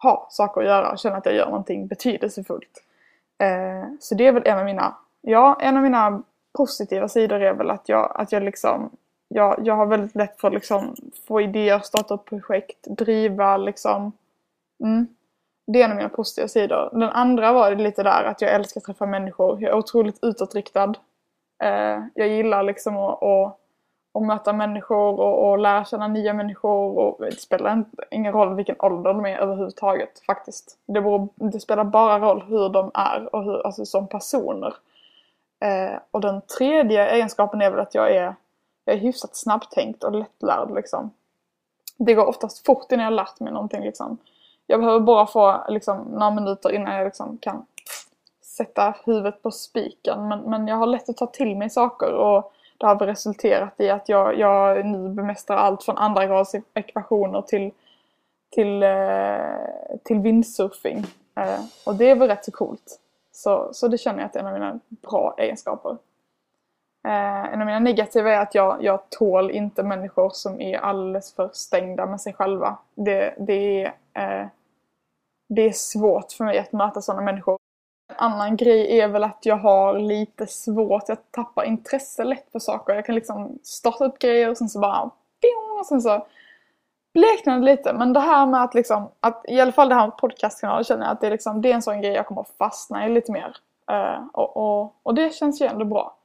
ha 0.04 0.28
saker 0.30 0.62
att 0.62 0.68
göra 0.68 0.92
och 0.92 1.00
känna 1.00 1.18
att 1.18 1.26
jag 1.26 1.36
gör 1.36 1.46
någonting 1.46 1.88
betydelsefullt. 1.88 2.84
Eh, 3.38 3.90
så 4.00 4.16
det 4.16 4.28
är 4.28 4.32
väl 4.32 4.48
en 4.48 4.60
av 4.60 4.66
mina, 4.66 4.96
ja, 5.22 5.58
en 5.62 5.78
av 5.78 5.84
mina 5.84 6.24
positiva 6.54 7.08
sidor 7.08 7.42
är 7.42 7.54
väl 7.54 7.70
att 7.70 7.90
jag, 7.90 8.12
att 8.16 8.32
jag 8.32 8.44
liksom, 8.44 8.90
jag, 9.28 9.60
jag 9.64 9.76
har 9.76 9.86
väldigt 9.86 10.16
lätt 10.16 10.40
för 10.40 10.48
att 10.48 10.54
liksom 10.54 10.96
få 11.28 11.42
idéer, 11.42 11.80
starta 11.80 12.14
upp 12.14 12.26
projekt, 12.26 12.78
driva 12.84 13.58
liksom, 13.58 14.12
mm, 14.84 15.08
det 15.68 15.82
är 15.82 15.86
en 15.86 15.92
av 15.92 15.98
mina 15.98 16.10
positiva 16.10 16.48
sidor. 16.48 16.90
Den 16.92 17.10
andra 17.10 17.54
var 17.54 17.76
lite 17.76 18.04
där 18.04 18.24
att 18.24 18.42
jag 18.42 18.52
älskar 18.52 18.82
att 18.82 18.86
träffa 18.86 19.06
människor. 19.06 19.62
Jag 19.62 19.72
är 19.72 19.78
otroligt 19.78 20.20
utåtriktad. 20.22 20.94
Eh, 21.64 22.00
jag 22.14 22.28
gillar 22.28 22.64
liksom 22.64 22.98
att, 22.98 23.24
att, 23.24 23.60
att 24.14 24.24
möta 24.24 24.54
människor 24.54 25.20
och, 25.20 25.50
och 25.50 25.60
lära 25.60 25.86
känna 25.86 26.08
nya 26.08 26.34
människor. 26.34 26.98
Och 26.98 27.26
det 27.26 27.40
spelar 27.40 27.84
ingen 28.12 28.34
roll 28.34 28.56
vilken 28.56 28.76
ålder 28.80 29.14
de 29.14 29.26
är 29.26 29.38
överhuvudtaget 29.38 30.26
faktiskt. 30.26 30.78
Det, 30.86 31.02
beror, 31.02 31.28
det 31.36 31.60
spelar 31.60 31.84
bara 31.84 32.20
roll 32.20 32.42
hur 32.42 32.70
de 32.70 32.92
är 32.94 33.36
och 33.36 33.44
hur, 33.44 33.66
alltså 33.66 33.86
som 33.86 34.08
personer. 34.08 34.74
Eh, 35.60 36.00
och 36.12 36.22
den 36.22 36.42
tredje 36.42 37.08
egenskapen 37.10 37.62
är 37.62 37.72
väl 37.72 37.80
att 37.80 37.96
jag 37.96 38.16
är, 38.16 38.36
jag 38.86 38.96
är 38.96 39.00
hyfsat 39.00 39.36
snabbtänkt 39.36 40.04
och 40.04 40.12
lättlärd 40.12 40.72
liksom. 40.76 41.12
Det 41.98 42.14
går 42.14 42.26
oftast 42.26 42.66
fort 42.66 42.92
innan 42.92 43.06
jag 43.06 43.14
lärt 43.14 43.40
mig 43.40 43.54
någonting 43.54 43.82
liksom. 43.82 44.18
Jag 44.68 44.80
behöver 44.80 45.00
bara 45.00 45.28
få 45.28 45.66
liksom, 45.70 45.98
några 45.98 46.32
minuter 46.32 46.72
innan 46.72 46.96
jag 46.96 47.06
liksom, 47.06 47.38
kan 47.38 47.66
sätta 48.42 48.96
huvudet 49.06 49.42
på 49.42 49.52
spiken. 49.52 50.28
Men, 50.28 50.40
men 50.40 50.68
jag 50.68 50.76
har 50.76 50.86
lätt 50.86 51.10
att 51.10 51.18
ta 51.18 51.28
till 51.28 51.58
mig 51.58 51.70
saker 51.70 52.14
och 52.14 52.54
det 52.78 52.86
har 52.86 52.96
resulterat 52.96 53.74
i 53.78 53.90
att 53.90 54.10
jag, 54.10 54.40
jag 54.40 54.86
nu 54.86 55.10
bemästrar 55.10 55.58
allt 55.58 55.84
från 55.84 55.98
andra 55.98 56.26
grads 56.26 56.56
ekvationer 56.74 57.42
till, 57.42 57.72
till, 58.50 58.84
eh, 58.84 60.00
till 60.04 60.20
windsurfing. 60.20 61.06
Eh, 61.36 61.60
och 61.86 61.96
det 61.96 62.10
är 62.10 62.16
väl 62.16 62.28
rätt 62.28 62.46
så 62.46 62.52
coolt. 62.52 63.00
Så, 63.32 63.70
så 63.74 63.88
det 63.88 63.98
känner 63.98 64.20
jag 64.20 64.26
att 64.26 64.36
är 64.36 64.40
en 64.40 64.48
av 64.48 64.54
mina 64.54 64.80
bra 64.90 65.36
egenskaper. 65.38 65.98
Eh, 67.08 67.54
en 67.54 67.62
av 67.62 67.66
mina 67.66 67.80
negativa 67.80 68.32
är 68.32 68.42
att 68.42 68.56
jag, 68.56 68.84
jag 68.84 69.10
tål 69.10 69.52
inte 69.52 69.84
människor 69.84 70.30
som 70.30 70.62
är 70.62 70.78
alldeles 70.78 71.34
för 71.34 71.50
stängda 71.54 72.06
med 72.06 72.22
sig 72.22 72.34
själva. 72.34 72.78
Det, 72.96 73.36
det, 73.38 73.92
är, 74.14 74.42
eh, 74.42 74.48
det 75.48 75.62
är 75.62 75.72
svårt 75.72 76.32
för 76.32 76.46
mig 76.46 76.60
att 76.60 76.72
möta 76.72 77.02
sådana 77.02 77.22
människor. 77.22 77.58
En 78.10 78.16
annan 78.18 78.58
grej 78.58 79.00
är 79.00 79.08
väl 79.08 79.24
att 79.24 79.40
jag 79.46 79.58
har 79.58 80.00
lite 80.00 80.48
svårt, 80.48 81.04
jag 81.10 81.32
tappar 81.32 81.64
intresse 81.64 82.24
lätt 82.24 82.52
för 82.52 82.60
saker. 82.60 82.94
Jag 82.94 83.06
kan 83.06 83.16
liksom 83.16 83.60
starta 83.64 84.06
upp 84.06 84.20
grejer 84.20 84.50
och 84.50 84.58
sen 84.58 84.70
så 84.70 84.80
bara 84.80 85.12
och 85.80 85.86
sen 85.86 86.02
så 86.02 86.26
bleknar 87.14 87.60
det 87.60 87.66
lite. 87.66 87.94
Men 87.94 88.14
det 88.14 88.20
här 88.20 88.46
med 88.46 88.64
att 88.64 88.74
liksom, 88.74 89.10
att 89.20 89.46
i 89.48 89.60
alla 89.62 89.72
fall 89.72 89.90
det 89.90 89.96
här 89.96 90.08
med 90.08 90.18
podcastkanalen 90.18 90.84
känner 90.84 91.06
jag 91.06 91.12
att 91.12 91.22
det 91.22 91.28
är, 91.28 91.32
liksom, 91.32 91.62
det 91.62 91.72
är 91.72 91.76
en 91.76 91.82
sån 91.82 92.02
grej 92.02 92.12
jag 92.12 92.26
kommer 92.26 92.42
att 92.42 92.58
fastna 92.58 93.06
i 93.06 93.10
lite 93.10 93.32
mer. 93.32 93.58
Uh, 93.92 94.28
och, 94.34 94.58
och, 94.58 94.96
och 95.04 95.14
det 95.14 95.36
känns 95.36 95.62
ju 95.62 95.66
ändå 95.66 95.86
bra. 95.86 96.16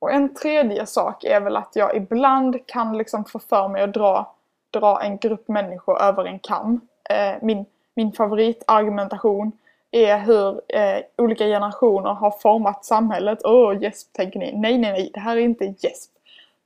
Och 0.00 0.12
en 0.12 0.34
tredje 0.34 0.86
sak 0.86 1.24
är 1.24 1.40
väl 1.40 1.56
att 1.56 1.76
jag 1.76 1.96
ibland 1.96 2.66
kan 2.66 2.98
liksom 2.98 3.24
få 3.24 3.38
för 3.38 3.68
mig 3.68 3.82
att 3.82 3.94
dra, 3.94 4.34
dra 4.72 5.02
en 5.02 5.18
grupp 5.18 5.48
människor 5.48 6.02
över 6.02 6.24
en 6.24 6.38
kam. 6.38 6.72
Uh, 7.10 7.36
min, 7.42 7.66
min 7.94 8.12
favoritargumentation 8.12 9.52
är 9.90 10.18
hur 10.18 10.60
eh, 10.68 10.98
olika 11.18 11.44
generationer 11.44 12.10
har 12.10 12.30
format 12.30 12.84
samhället. 12.84 13.38
Åh, 13.44 13.70
oh, 13.70 13.82
gäsp 13.82 14.12
tänker 14.12 14.38
ni. 14.38 14.52
Nej, 14.52 14.78
nej, 14.78 14.92
nej, 14.92 15.10
det 15.14 15.20
här 15.20 15.36
är 15.36 15.40
inte 15.40 15.64
gäsp. 15.64 16.10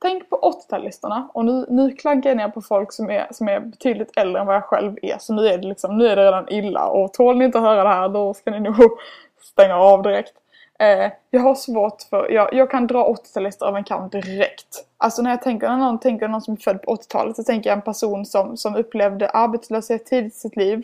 Tänk 0.00 0.30
på 0.30 0.54
80-talisterna 0.70 1.28
och 1.32 1.44
nu, 1.44 1.66
nu 1.68 1.92
klankar 1.92 2.30
jag 2.30 2.37
ner 2.37 2.49
på 2.49 2.61
folk 2.61 2.92
som 2.92 3.11
är, 3.11 3.26
som 3.30 3.49
är 3.49 3.61
betydligt 3.61 4.16
äldre 4.16 4.40
än 4.40 4.47
vad 4.47 4.56
jag 4.56 4.64
själv 4.64 4.97
är. 5.02 5.18
Så 5.18 5.32
nu 5.32 5.47
är 5.47 5.58
det 5.58 5.68
liksom, 5.68 5.99
nu 5.99 6.06
är 6.06 6.16
det 6.16 6.25
redan 6.25 6.49
illa 6.49 6.87
och 6.87 7.12
tål 7.12 7.38
ni 7.38 7.44
inte 7.44 7.58
att 7.58 7.64
höra 7.64 7.82
det 7.82 7.88
här 7.88 8.08
då 8.08 8.35
ska 8.35 8.50
ni 8.50 8.61
nog 8.61 8.76
stänga 9.42 9.76
av 9.76 10.02
direkt. 10.02 10.32
Eh, 10.78 11.12
jag 11.30 11.40
har 11.40 11.54
svårt 11.54 12.02
för, 12.02 12.30
jag, 12.30 12.54
jag 12.54 12.70
kan 12.70 12.87
dra 12.87 13.14
80-talister 13.14 13.64
av 13.64 13.76
en 13.76 13.85
kam 13.85 14.08
direkt. 14.08 14.85
Alltså 14.97 15.23
när 15.23 15.30
jag 15.30 15.42
tänker, 15.42 15.68
när 15.68 15.76
någon 15.76 15.99
tänker 15.99 16.28
någon 16.28 16.42
som 16.42 16.54
är 16.54 16.58
född 16.58 16.82
på 16.82 16.97
80-talet 16.97 17.37
så 17.37 17.44
tänker 17.44 17.70
jag 17.70 17.76
en 17.76 17.82
person 17.82 18.26
som, 18.26 18.56
som 18.56 18.76
upplevde 18.76 19.28
arbetslöshet 19.28 20.06
tidigt 20.06 20.35
i 20.35 20.38
sitt 20.38 20.56
liv. 20.56 20.82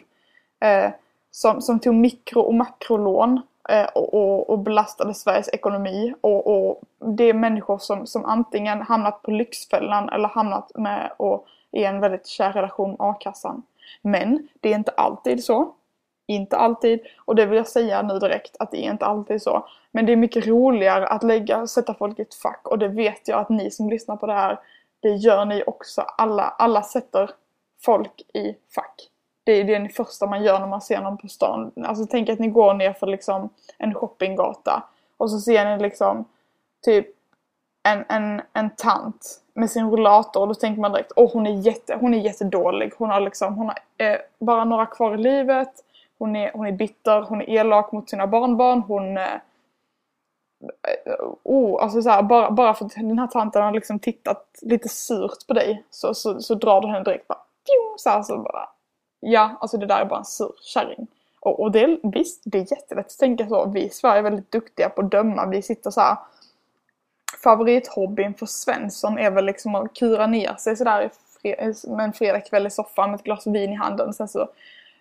Eh, 0.65 0.91
som, 1.31 1.63
som 1.63 1.81
tog 1.81 1.95
mikro 1.95 2.41
och 2.41 2.55
makrolån 2.55 3.41
eh, 3.69 3.87
och, 3.95 4.15
och, 4.15 4.51
och, 4.51 4.59
belastade 4.59 5.15
Sveriges 5.15 5.49
ekonomi. 5.49 6.15
Och, 6.21 6.47
och, 6.47 6.81
det 7.17 7.25
är 7.25 7.35
människor 7.35 7.79
som, 7.79 8.07
som 8.07 8.25
antingen 8.25 8.83
hamnat 8.83 9.23
på 9.23 9.31
Lyxfällan 9.31 10.09
eller 10.09 10.29
hamnat 10.29 10.71
med 10.75 11.13
och 11.17 11.47
i 11.73 11.85
en 11.85 12.01
väldigt 12.01 12.27
kär 12.27 12.53
relation 12.53 12.91
med 12.91 12.97
a-kassan. 13.01 13.63
Men 14.03 14.49
det 14.61 14.73
är 14.73 14.75
inte 14.75 14.91
alltid 14.91 15.45
så. 15.45 15.75
Inte 16.27 16.57
alltid. 16.57 17.01
Och 17.25 17.35
det 17.35 17.47
vill 17.47 17.57
jag 17.57 17.69
säga 17.69 18.03
nu 18.03 18.19
direkt 18.19 18.57
att 18.59 18.71
det 18.71 18.87
är 18.87 18.91
inte 18.91 19.07
alltid 19.07 19.43
så. 19.43 19.67
Men 19.91 20.07
det 20.07 20.13
är 20.13 20.17
mycket 20.17 20.47
roligare 20.47 21.07
att 21.07 21.23
lägga, 21.23 21.67
sätta 21.67 21.95
folk 21.95 22.19
i 22.19 22.23
ett 22.23 22.35
fack. 22.35 22.69
Och 22.69 22.79
det 22.79 22.89
vet 22.89 23.29
jag 23.29 23.41
att 23.41 23.49
ni 23.49 23.71
som 23.71 23.91
lyssnar 23.91 24.17
på 24.17 24.27
det 24.27 24.33
här, 24.33 24.61
det 25.01 25.11
gör 25.11 25.45
ni 25.45 25.63
också. 25.67 26.01
Alla, 26.01 26.43
alla 26.43 26.83
sätter 26.83 27.31
folk 27.81 28.23
i 28.35 28.57
fack 28.75 29.11
det 29.45 29.53
är 29.53 29.81
det 29.81 29.89
första 29.89 30.27
man 30.27 30.45
gör 30.45 30.61
när 30.61 30.67
man 30.67 30.81
ser 30.81 31.01
någon 31.01 31.19
på 31.19 31.29
stan. 31.29 31.73
Alltså 31.85 32.07
tänk 32.07 32.29
att 32.29 32.39
ni 32.39 32.49
går 32.49 32.75
ner 32.75 32.93
för 32.93 33.07
liksom 33.07 33.49
en 33.79 33.95
shoppinggata 33.95 34.83
och 35.17 35.31
så 35.31 35.39
ser 35.41 35.65
ni 35.65 35.83
liksom 35.83 36.25
typ 36.85 37.07
en, 37.83 38.05
en, 38.09 38.43
en 38.53 38.71
tant 38.71 39.41
med 39.55 39.71
sin 39.71 39.91
rullator. 39.91 40.41
och 40.41 40.49
då 40.49 40.55
tänker 40.55 40.81
man 40.81 40.93
direkt 40.93 41.13
åh 41.17 41.33
hon 41.33 41.47
är, 41.47 41.67
jätte, 41.67 41.97
hon 42.01 42.15
är 42.15 42.19
jättedålig. 42.19 42.93
Hon 42.99 43.11
har 43.11 43.21
liksom, 43.21 43.55
hon 43.55 43.67
har 43.67 44.07
eh, 44.07 44.19
bara 44.39 44.65
några 44.65 44.87
kvar 44.87 45.15
i 45.15 45.19
livet. 45.19 45.71
Hon 46.19 46.37
är, 46.37 46.53
hon 46.53 46.67
är 46.67 46.73
bitter, 46.73 47.21
hon 47.21 47.41
är 47.41 47.51
elak 47.51 47.93
mot 47.93 48.11
sina 48.11 48.27
barnbarn. 48.27 48.83
Hon... 48.83 49.17
Eh, 49.17 49.35
eh 51.07 51.15
oh, 51.43 51.83
alltså 51.83 52.03
så 52.03 52.11
här, 52.11 52.23
bara, 52.23 52.51
bara 52.51 52.75
för 52.75 52.85
att 52.85 52.95
den 52.95 53.19
här 53.19 53.27
tanten 53.27 53.63
har 53.63 53.73
liksom 53.73 53.99
tittat 53.99 54.59
lite 54.63 54.89
surt 54.89 55.47
på 55.47 55.55
dig 55.55 55.85
så, 55.91 56.15
så, 56.15 56.41
så 56.41 56.55
drar 56.55 56.81
du 56.81 56.89
henne 56.89 57.05
direkt 57.05 57.29
bara, 57.29 57.39
så 57.97 58.11
här, 58.11 58.23
så 58.23 58.39
bara 58.39 58.69
ja, 59.25 59.59
alltså 59.61 59.77
det 59.77 59.87
där 59.87 60.01
är 60.01 60.05
bara 60.05 60.19
en 60.19 60.25
sur 60.25 60.53
kärring. 60.63 61.07
Och, 61.41 61.61
och 61.61 61.73
det, 61.73 61.99
visst, 62.03 62.43
det 62.45 62.59
är 62.59 62.73
jättelätt 62.73 63.07
att 63.07 63.19
tänka 63.19 63.49
så. 63.49 63.67
Vi 63.67 63.85
i 63.85 63.91
Sverige 63.91 64.19
är 64.19 64.23
väldigt 64.23 64.53
duktiga 64.53 64.89
på 64.89 65.01
att 65.01 65.11
döma. 65.11 65.47
Vi 65.47 65.63
sitter 65.63 65.91
så 65.91 66.01
här. 66.01 66.17
Favorithobbyn 67.45 68.35
för 68.35 68.47
Svensson 68.47 69.19
är 69.19 69.31
väl 69.31 69.45
liksom 69.45 69.75
att 69.75 69.95
kura 69.95 70.27
ner 70.27 70.55
sig 70.59 70.77
sådär 70.77 71.11
med 71.87 72.05
en 72.05 72.13
fredagkväll 72.13 72.67
i 72.67 72.71
soffan 72.71 73.11
med 73.11 73.19
ett 73.19 73.25
glas 73.25 73.47
vin 73.47 73.73
i 73.73 73.75
handen. 73.75 74.15
Sen 74.15 74.29
så 74.29 74.49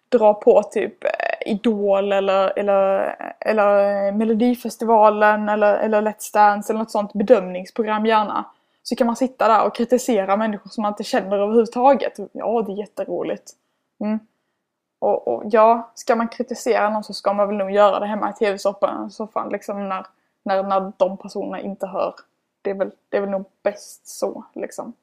dra 0.09 0.33
på 0.33 0.63
typ 0.63 1.03
eh, 1.03 1.51
Idol 1.51 2.11
eller, 2.11 2.59
eller, 2.59 3.15
eller 3.39 4.11
Melodifestivalen 4.11 5.49
eller, 5.49 5.75
eller 5.75 6.01
Let's 6.01 6.33
Dance 6.33 6.73
eller 6.73 6.79
något 6.79 6.91
sånt 6.91 7.13
bedömningsprogram 7.13 8.05
gärna. 8.05 8.45
Så 8.83 8.95
kan 8.95 9.07
man 9.07 9.15
sitta 9.15 9.47
där 9.47 9.65
och 9.65 9.75
kritisera 9.75 10.37
människor 10.37 10.69
som 10.69 10.81
man 10.81 10.91
inte 10.91 11.03
känner 11.03 11.39
överhuvudtaget. 11.39 12.17
Ja, 12.31 12.61
det 12.61 12.71
är 12.71 12.77
jätteroligt. 12.77 13.51
Mm. 14.03 14.19
Och, 14.99 15.27
och, 15.27 15.43
ja, 15.45 15.91
ska 15.95 16.15
man 16.15 16.27
kritisera 16.27 16.89
någon 16.89 17.03
så 17.03 17.13
ska 17.13 17.33
man 17.33 17.47
väl 17.47 17.57
nog 17.57 17.71
göra 17.71 17.99
det 17.99 18.05
hemma 18.05 18.29
i 18.29 18.33
tv-soffan 18.33 19.49
liksom 19.51 19.89
när, 19.89 20.05
när, 20.43 20.63
när 20.63 20.91
de 20.97 21.17
personerna 21.17 21.59
inte 21.59 21.87
hör. 21.87 22.13
Det 22.61 22.69
är 22.69 22.75
väl, 22.75 22.91
det 23.09 23.17
är 23.17 23.21
väl 23.21 23.29
nog 23.29 23.45
bäst 23.63 24.07
så 24.07 24.43
liksom. 24.53 24.93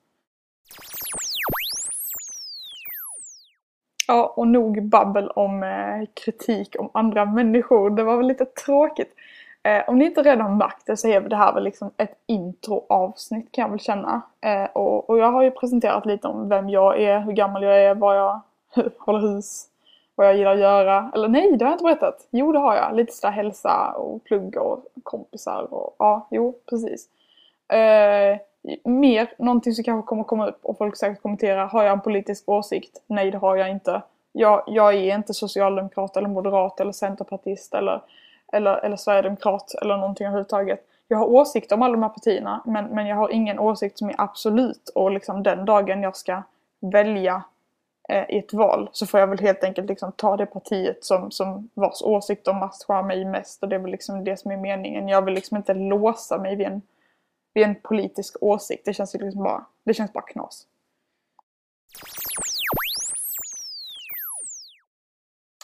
Ja, 4.07 4.33
och 4.37 4.49
nog 4.49 4.83
babbel 4.83 5.31
om 5.31 5.63
eh, 5.63 6.07
kritik 6.25 6.77
om 6.79 6.91
andra 6.95 7.25
människor. 7.25 7.91
Det 7.91 8.03
var 8.03 8.17
väl 8.17 8.27
lite 8.27 8.45
tråkigt. 8.45 9.15
Eh, 9.63 9.89
om 9.89 9.99
ni 9.99 10.05
inte 10.05 10.23
redan 10.23 10.41
har 10.41 10.55
märkt 10.55 10.87
det 10.87 10.97
så 10.97 11.09
är 11.09 11.21
det 11.21 11.37
här 11.37 11.55
väl 11.55 11.65
liksom 11.65 11.91
ett 11.97 12.15
introavsnitt 12.27 13.53
kan 13.53 13.63
jag 13.63 13.71
väl 13.71 13.81
känna. 13.81 14.23
Eh, 14.41 14.65
och, 14.65 15.11
och 15.11 15.19
jag 15.19 15.33
har 15.33 15.43
ju 15.43 15.51
presenterat 15.51 16.07
lite 16.07 16.29
om 16.29 16.49
vem 16.49 16.69
jag 16.69 17.01
är, 17.01 17.21
hur 17.21 17.33
gammal 17.33 17.63
jag 17.63 17.83
är, 17.83 17.95
vad 17.95 18.17
jag 18.17 18.41
hålla 18.99 19.19
hus, 19.19 19.67
vad 20.15 20.27
jag 20.27 20.37
gillar 20.37 20.53
att 20.53 20.59
göra. 20.61 21.11
Eller 21.15 21.29
nej, 21.29 21.57
det 21.57 21.65
har 21.65 21.71
jag 21.71 21.75
inte 21.75 21.85
berättat. 21.85 22.29
Jo, 22.31 22.53
det 22.53 22.59
har 22.59 22.75
jag. 22.75 22.97
Lite 22.97 23.13
sådär 23.13 23.33
hälsa 23.33 23.93
och 23.93 24.25
plugga 24.25 24.61
och 24.61 24.85
kompisar 25.03 25.75
och 25.75 25.95
ja, 25.99 26.27
jo, 26.31 26.55
precis. 26.71 27.09
Eh, 27.69 28.39
mer, 28.85 29.33
någonting 29.39 29.73
som 29.73 29.85
kanske 29.85 30.09
kommer 30.09 30.25
komma 30.25 30.49
upp 30.49 30.59
och 30.63 30.79
folk 30.79 30.97
säkert 30.97 31.23
kommentera. 31.23 31.67
Har 31.67 31.85
jag 31.85 31.93
en 31.93 32.01
politisk 32.01 32.49
åsikt? 32.49 33.03
Nej, 33.07 33.31
det 33.31 33.39
har 33.39 33.57
jag 33.57 33.71
inte. 33.71 34.03
Jag, 34.33 34.63
jag 34.67 34.95
är 34.95 35.15
inte 35.15 35.35
socialdemokrat 35.35 36.17
eller 36.17 36.29
moderat 36.29 36.81
eller 36.81 36.93
centerpartist 36.93 37.75
eller, 37.75 38.03
eller, 38.53 38.77
eller 38.77 38.97
sverigedemokrat 38.97 39.75
eller 39.83 39.97
någonting 39.97 40.27
överhuvudtaget. 40.27 40.87
Jag 41.09 41.19
har 41.19 41.27
åsikter 41.27 41.77
om 41.77 41.83
alla 41.83 41.93
de 41.93 42.03
här 42.03 42.11
partierna 42.11 42.63
men, 42.67 42.85
men 42.85 43.07
jag 43.07 43.17
har 43.17 43.31
ingen 43.31 43.59
åsikt 43.59 43.99
som 43.99 44.09
är 44.09 44.15
absolut 44.19 44.89
och 44.95 45.11
liksom 45.11 45.43
den 45.43 45.65
dagen 45.65 46.03
jag 46.03 46.17
ska 46.17 46.43
välja 46.81 47.43
Eh, 48.11 48.25
i 48.29 48.39
ett 48.39 48.53
val 48.53 48.89
så 48.93 49.07
får 49.07 49.21
jag 49.21 49.27
väl 49.27 49.39
helt 49.39 49.65
enkelt 49.65 49.89
liksom 49.89 50.13
ta 50.13 50.37
det 50.37 50.47
partiet 50.47 51.05
som, 51.05 51.31
som 51.31 51.69
vars 51.75 52.03
åsikter 52.03 52.53
matchar 52.53 53.03
mig 53.03 53.25
mest 53.25 53.63
och 53.63 53.69
det 53.69 53.77
är 53.77 53.81
väl 53.81 53.91
liksom 53.91 54.25
det 54.25 54.37
som 54.37 54.51
är 54.51 54.57
meningen. 54.57 55.09
Jag 55.09 55.25
vill 55.25 55.35
liksom 55.35 55.57
inte 55.57 55.75
låsa 55.75 56.39
mig 56.39 56.57
vid 56.57 56.67
en, 56.67 56.83
vid 57.55 57.65
en 57.65 57.75
politisk 57.75 58.37
åsikt. 58.41 58.85
Det 58.85 58.95
känns 58.95 59.15
liksom 59.15 59.43
bara, 59.43 59.65
det 59.85 59.95
känns 59.95 60.13
bara 60.13 60.25
knas. 60.25 60.67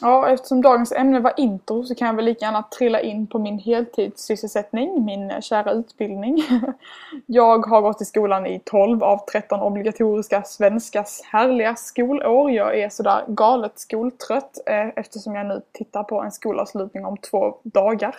Ja, 0.00 0.28
eftersom 0.30 0.62
dagens 0.62 0.92
ämne 0.92 1.20
var 1.20 1.32
intro 1.36 1.84
så 1.84 1.94
kan 1.94 2.06
jag 2.06 2.14
väl 2.14 2.24
lika 2.24 2.44
gärna 2.44 2.62
trilla 2.62 3.00
in 3.00 3.26
på 3.26 3.38
min 3.38 3.58
heltidssysselsättning, 3.58 5.04
min 5.04 5.42
kära 5.42 5.72
utbildning. 5.72 6.42
Jag 7.26 7.66
har 7.66 7.80
gått 7.80 8.02
i 8.02 8.04
skolan 8.04 8.46
i 8.46 8.60
12 8.64 9.02
av 9.02 9.18
13 9.32 9.60
obligatoriska 9.60 10.42
svenskas 10.42 11.22
härliga 11.24 11.76
skolår. 11.76 12.50
Jag 12.50 12.78
är 12.78 12.88
sådär 12.88 13.24
galet 13.28 13.78
skoltrött 13.78 14.58
eh, 14.66 14.88
eftersom 14.96 15.34
jag 15.34 15.46
nu 15.46 15.62
tittar 15.72 16.02
på 16.02 16.20
en 16.22 16.32
skolavslutning 16.32 17.04
om 17.04 17.16
två 17.16 17.54
dagar. 17.62 18.16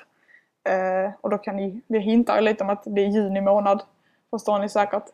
Eh, 0.69 1.11
och 1.21 1.29
då 1.29 1.37
kan 1.37 1.55
ni, 1.55 1.81
vi 1.87 1.99
hintar 1.99 2.41
lite 2.41 2.63
om 2.63 2.69
att 2.69 2.83
det 2.85 3.01
är 3.01 3.07
juni 3.07 3.41
månad, 3.41 3.81
förstår 4.29 4.59
ni 4.59 4.69
säkert. 4.69 5.05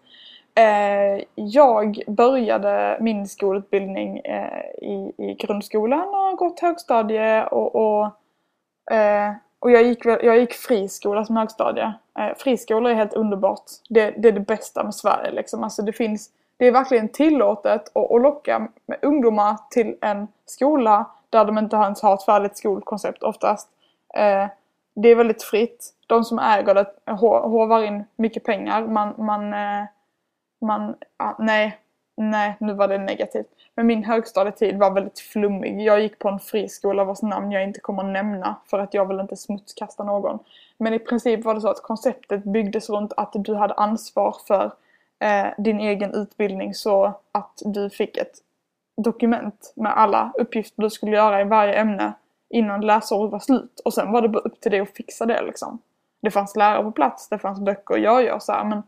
Eh, 0.56 1.24
jag 1.36 2.04
började 2.08 2.98
min 3.00 3.28
skolutbildning 3.28 4.18
eh, 4.18 4.66
i, 4.82 5.14
i 5.18 5.34
grundskolan 5.40 6.08
och 6.08 6.16
har 6.16 6.36
gått 6.36 6.60
högstadie 6.60 7.46
och, 7.46 7.76
och, 7.76 8.06
eh, 8.96 9.34
och 9.60 9.72
jag, 9.72 9.84
gick, 9.84 10.06
jag 10.06 10.38
gick 10.38 10.54
friskola 10.54 11.26
som 11.26 11.38
högstadie. 11.38 11.94
Friskolor 12.38 12.92
är 12.92 12.96
helt 12.96 13.14
underbart. 13.14 13.64
Det, 13.90 14.12
det, 14.18 14.28
är 14.28 14.32
det 14.32 14.40
bästa 14.40 14.84
med 14.84 14.96
Sverige 14.96 15.32
liksom. 15.32 15.64
Alltså 15.64 15.82
det 15.82 15.94
finns 15.94 16.30
det 16.58 16.68
är 16.68 16.72
verkligen 16.72 17.10
tillåtet 17.10 17.92
att, 17.96 18.22
locka 18.22 18.68
ungdomar 19.02 19.58
till 19.70 19.96
en 20.02 20.28
skola 20.46 21.06
där 21.30 21.46
de 21.46 21.58
inte 21.58 21.76
ens 21.76 22.02
har 22.02 22.14
ett 22.14 22.26
färdigt 22.26 22.58
skolkoncept 22.58 23.24
oftast. 23.24 23.70
Det 24.96 25.10
är 25.10 25.16
väldigt 25.16 25.44
fritt. 25.44 25.94
De 26.08 26.24
som 26.24 26.40
äger 26.40 26.74
det 26.74 27.12
hovar 27.12 27.84
in 27.84 28.04
mycket 28.16 28.44
pengar. 28.44 28.88
Man, 28.88 29.14
man 29.18 29.54
eh, 29.54 29.86
man, 30.64 30.96
ja, 31.18 31.36
nej, 31.40 31.78
nej, 32.18 32.56
nu 32.60 32.74
var 32.74 32.88
det 32.88 32.98
negativt. 32.98 33.48
Men 33.76 33.88
min 33.88 34.04
högstadietid 34.04 34.80
var 34.80 34.92
väldigt 34.92 35.20
flummig. 35.20 35.82
Jag 35.82 36.02
gick 36.02 36.20
på 36.20 36.30
en 36.30 36.40
friskola 36.40 37.04
vars 37.04 37.22
namn 37.22 37.52
jag 37.52 37.64
inte 37.64 37.80
kommer 37.80 38.04
att 38.04 38.10
nämna 38.10 38.56
för 38.66 38.80
att 38.80 38.94
jag 38.94 39.08
vill 39.08 39.20
inte 39.20 39.38
smutskasta 39.38 40.04
någon. 40.04 40.40
Men 40.78 40.94
i 40.94 41.00
princip 41.00 41.46
var 41.46 41.56
det 41.56 41.62
så 41.62 41.70
att 41.70 41.82
konceptet 41.82 42.44
byggdes 42.44 42.90
runt 42.90 43.14
att 43.18 43.34
du 43.34 43.56
hade 43.56 43.74
ansvar 43.74 44.36
för 44.48 44.72
eh, 45.20 45.48
din 45.58 45.80
egen 45.80 46.14
utbildning 46.14 46.74
så 46.74 47.14
att 47.32 47.62
du 47.66 47.90
fick 47.90 48.18
ett 48.18 48.38
dokument 48.98 49.74
med 49.76 49.98
alla 49.98 50.32
uppgifter 50.38 50.82
du 50.82 50.90
skulle 50.90 51.16
göra 51.16 51.42
i 51.42 51.44
varje 51.44 51.74
ämne 51.74 52.14
innan 52.50 52.82
läsåret 52.82 53.32
var 53.32 53.40
slut. 53.40 53.82
Och 53.86 53.94
sen 53.94 54.12
var 54.12 54.22
det 54.22 54.30
bara 54.30 54.40
upp 54.40 54.62
till 54.62 54.72
dig 54.72 54.80
att 54.80 54.90
fixa 54.90 55.26
det 55.26 55.42
liksom. 55.42 55.80
Det 56.22 56.32
fanns 56.32 56.56
lärare 56.56 56.84
på 56.84 56.92
plats, 56.92 57.30
det 57.30 57.40
fanns 57.40 57.60
böcker, 57.60 57.98
jag 57.98 58.24
gör 58.24 58.40
så 58.40 58.52
här, 58.52 58.64
men 58.64 58.84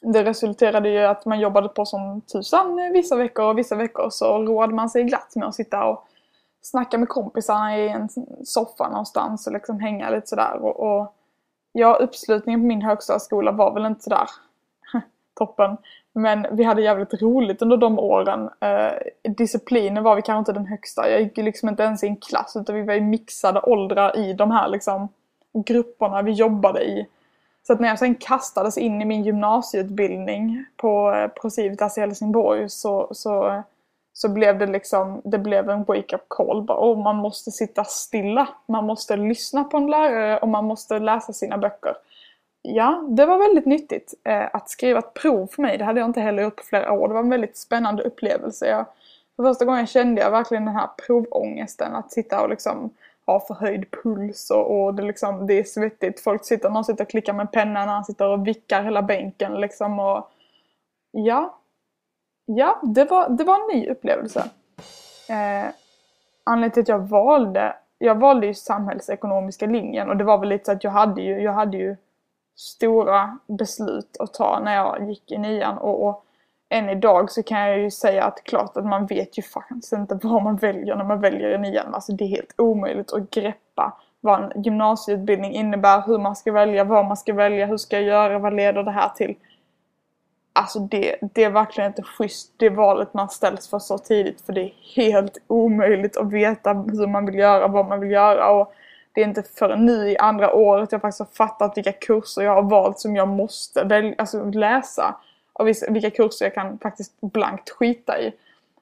det 0.00 0.24
resulterade 0.24 0.88
ju 0.88 0.98
att 0.98 1.24
man 1.24 1.40
jobbade 1.40 1.68
på 1.68 1.86
som 1.86 2.20
tusan 2.20 2.90
vissa 2.92 3.16
veckor 3.16 3.44
och 3.44 3.58
vissa 3.58 3.76
veckor 3.76 4.10
så 4.10 4.38
roade 4.38 4.74
man 4.74 4.90
sig 4.90 5.04
glatt 5.04 5.32
med 5.36 5.48
att 5.48 5.54
sitta 5.54 5.84
och 5.84 6.06
snacka 6.62 6.98
med 6.98 7.08
kompisarna 7.08 7.78
i 7.78 7.88
en 7.88 8.08
soffa 8.44 8.88
någonstans 8.88 9.46
och 9.46 9.52
liksom 9.52 9.80
hänga 9.80 10.10
lite 10.10 10.26
sådär. 10.26 10.56
Och, 10.62 10.80
och 10.80 11.14
ja, 11.72 11.94
uppslutningen 11.94 12.60
på 12.60 12.66
min 12.66 12.82
högstadieskola 12.82 13.52
var 13.52 13.74
väl 13.74 13.86
inte 13.86 14.02
sådär 14.02 14.26
toppen. 15.38 15.76
Men 16.12 16.46
vi 16.52 16.64
hade 16.64 16.82
jävligt 16.82 17.22
roligt 17.22 17.62
under 17.62 17.76
de 17.76 17.98
åren. 17.98 18.50
Eh, 18.60 19.32
disciplinen 19.32 20.02
var 20.02 20.16
vi 20.16 20.22
kanske 20.22 20.38
inte 20.38 20.60
den 20.60 20.66
högsta. 20.66 21.10
Jag 21.10 21.22
gick 21.22 21.38
ju 21.38 21.44
liksom 21.44 21.68
inte 21.68 21.82
ens 21.82 22.04
i 22.04 22.06
en 22.06 22.16
klass 22.16 22.56
utan 22.56 22.74
vi 22.74 22.82
var 22.82 22.94
i 22.94 23.00
mixade 23.00 23.60
åldrar 23.60 24.16
i 24.16 24.32
de 24.32 24.50
här 24.50 24.68
liksom 24.68 25.08
grupperna 25.66 26.22
vi 26.22 26.32
jobbade 26.32 26.84
i. 26.84 27.06
Så 27.70 27.74
att 27.74 27.80
när 27.80 27.88
jag 27.88 27.98
sen 27.98 28.14
kastades 28.14 28.78
in 28.78 29.02
i 29.02 29.04
min 29.04 29.22
gymnasieutbildning 29.22 30.64
på 30.76 30.90
på 30.90 31.28
Procivitas 31.40 31.98
i 31.98 32.00
Helsingborg 32.00 32.68
så, 32.68 33.08
så, 33.10 33.62
så 34.12 34.28
blev 34.28 34.58
det 34.58 34.66
liksom, 34.66 35.20
det 35.24 35.38
blev 35.38 35.70
en 35.70 35.84
wake-up 35.84 36.24
call. 36.28 36.62
Bara, 36.62 36.78
oh, 36.78 37.02
man 37.02 37.16
måste 37.16 37.50
sitta 37.50 37.84
stilla, 37.84 38.48
man 38.66 38.86
måste 38.86 39.16
lyssna 39.16 39.64
på 39.64 39.76
en 39.76 39.86
lärare 39.86 40.38
och 40.38 40.48
man 40.48 40.64
måste 40.64 40.98
läsa 40.98 41.32
sina 41.32 41.58
böcker. 41.58 41.94
Ja, 42.62 43.04
det 43.08 43.26
var 43.26 43.38
väldigt 43.38 43.66
nyttigt. 43.66 44.14
Eh, 44.24 44.48
att 44.52 44.70
skriva 44.70 44.98
ett 44.98 45.14
prov 45.14 45.46
för 45.46 45.62
mig, 45.62 45.78
det 45.78 45.84
hade 45.84 46.00
jag 46.00 46.08
inte 46.08 46.20
heller 46.20 46.42
gjort 46.42 46.56
på 46.56 46.64
flera 46.64 46.92
år. 46.92 47.08
Det 47.08 47.14
var 47.14 47.20
en 47.20 47.30
väldigt 47.30 47.56
spännande 47.56 48.02
upplevelse. 48.02 48.66
Jag, 48.66 48.86
för 49.36 49.42
första 49.42 49.64
gången 49.64 49.86
kände 49.86 50.20
jag 50.20 50.30
verkligen 50.30 50.64
den 50.64 50.76
här 50.76 50.88
provångesten. 51.06 51.94
Att 51.94 52.12
sitta 52.12 52.42
och 52.42 52.48
liksom 52.48 52.90
har 53.32 53.40
förhöjd 53.40 53.90
puls 53.90 54.50
och, 54.50 54.80
och 54.80 54.94
det, 54.94 55.02
liksom, 55.02 55.46
det 55.46 55.54
är 55.54 55.64
svettigt. 55.64 56.20
Folk 56.20 56.44
sitter, 56.44 56.70
någon 56.70 56.84
sitter 56.84 57.04
och 57.04 57.10
klickar 57.10 57.32
med 57.32 57.52
pennan, 57.52 57.88
han 57.88 58.04
sitter 58.04 58.28
och 58.28 58.46
vickar 58.46 58.82
hela 58.82 59.02
bänken 59.02 59.60
liksom. 59.60 59.98
Och, 59.98 60.30
ja, 61.10 61.58
ja 62.46 62.80
det, 62.82 63.04
var, 63.04 63.28
det 63.28 63.44
var 63.44 63.54
en 63.54 63.78
ny 63.78 63.88
upplevelse. 63.88 64.50
Eh, 65.28 65.70
anledningen 66.44 66.70
till 66.70 66.82
att 66.82 66.88
jag 66.88 67.08
valde, 67.08 67.76
jag 67.98 68.14
valde 68.14 68.46
ju 68.46 68.54
samhällsekonomiska 68.54 69.66
linjen 69.66 70.08
och 70.08 70.16
det 70.16 70.24
var 70.24 70.38
väl 70.38 70.48
lite 70.48 70.64
så 70.64 70.72
att 70.72 70.84
jag 70.84 70.90
hade 70.90 71.22
ju, 71.22 71.40
jag 71.40 71.52
hade 71.52 71.76
ju 71.76 71.96
stora 72.56 73.38
beslut 73.46 74.16
att 74.18 74.34
ta 74.34 74.60
när 74.60 74.74
jag 74.74 75.08
gick 75.08 75.32
i 75.32 75.38
nian 75.38 75.78
och, 75.78 76.08
och 76.08 76.24
än 76.70 76.88
idag 76.88 77.30
så 77.30 77.42
kan 77.42 77.60
jag 77.60 77.78
ju 77.78 77.90
säga 77.90 78.24
att 78.24 78.44
klart 78.44 78.76
att 78.76 78.86
man 78.86 79.06
vet 79.06 79.38
ju 79.38 79.42
faktiskt 79.42 79.92
inte 79.92 80.18
vad 80.22 80.42
man 80.42 80.56
väljer 80.56 80.96
när 80.96 81.04
man 81.04 81.20
väljer 81.20 81.54
i 81.54 81.58
nian. 81.58 81.94
Alltså 81.94 82.12
det 82.12 82.24
är 82.24 82.28
helt 82.28 82.54
omöjligt 82.58 83.12
att 83.12 83.30
greppa 83.30 83.96
vad 84.20 84.42
en 84.42 84.62
gymnasieutbildning 84.62 85.52
innebär, 85.52 86.02
hur 86.06 86.18
man 86.18 86.36
ska 86.36 86.52
välja, 86.52 86.84
vad 86.84 87.06
man 87.06 87.16
ska 87.16 87.34
välja, 87.34 87.66
hur 87.66 87.76
ska 87.76 87.96
jag 87.96 88.04
göra, 88.04 88.38
vad 88.38 88.54
leder 88.54 88.82
det 88.82 88.90
här 88.90 89.08
till? 89.08 89.34
Alltså 90.52 90.78
det, 90.78 91.16
det 91.34 91.44
är 91.44 91.50
verkligen 91.50 91.90
inte 91.90 92.02
schysst 92.02 92.54
det 92.56 92.68
valet 92.68 93.14
man 93.14 93.28
ställs 93.28 93.68
för 93.68 93.78
så 93.78 93.98
tidigt 93.98 94.40
för 94.40 94.52
det 94.52 94.60
är 94.60 94.72
helt 94.96 95.38
omöjligt 95.46 96.16
att 96.16 96.32
veta 96.32 96.72
hur 96.72 97.06
man 97.06 97.26
vill 97.26 97.34
göra, 97.34 97.68
vad 97.68 97.88
man 97.88 98.00
vill 98.00 98.10
göra 98.10 98.50
och 98.50 98.72
det 99.12 99.20
är 99.20 99.24
inte 99.24 99.42
förrän 99.42 99.86
nu 99.86 100.10
i 100.10 100.18
andra 100.18 100.52
året 100.52 100.92
jag 100.92 101.00
faktiskt 101.00 101.20
har 101.20 101.46
fattat 101.46 101.76
vilka 101.76 101.92
kurser 101.92 102.42
jag 102.42 102.54
har 102.54 102.62
valt 102.62 102.98
som 102.98 103.16
jag 103.16 103.28
måste 103.28 103.84
välja, 103.84 104.14
alltså 104.18 104.44
läsa 104.44 105.16
och 105.60 105.68
vilka 105.88 106.10
kurser 106.10 106.44
jag 106.46 106.54
kan 106.54 106.78
faktiskt 106.78 107.20
blankt 107.20 107.70
skita 107.70 108.20
i. 108.20 108.32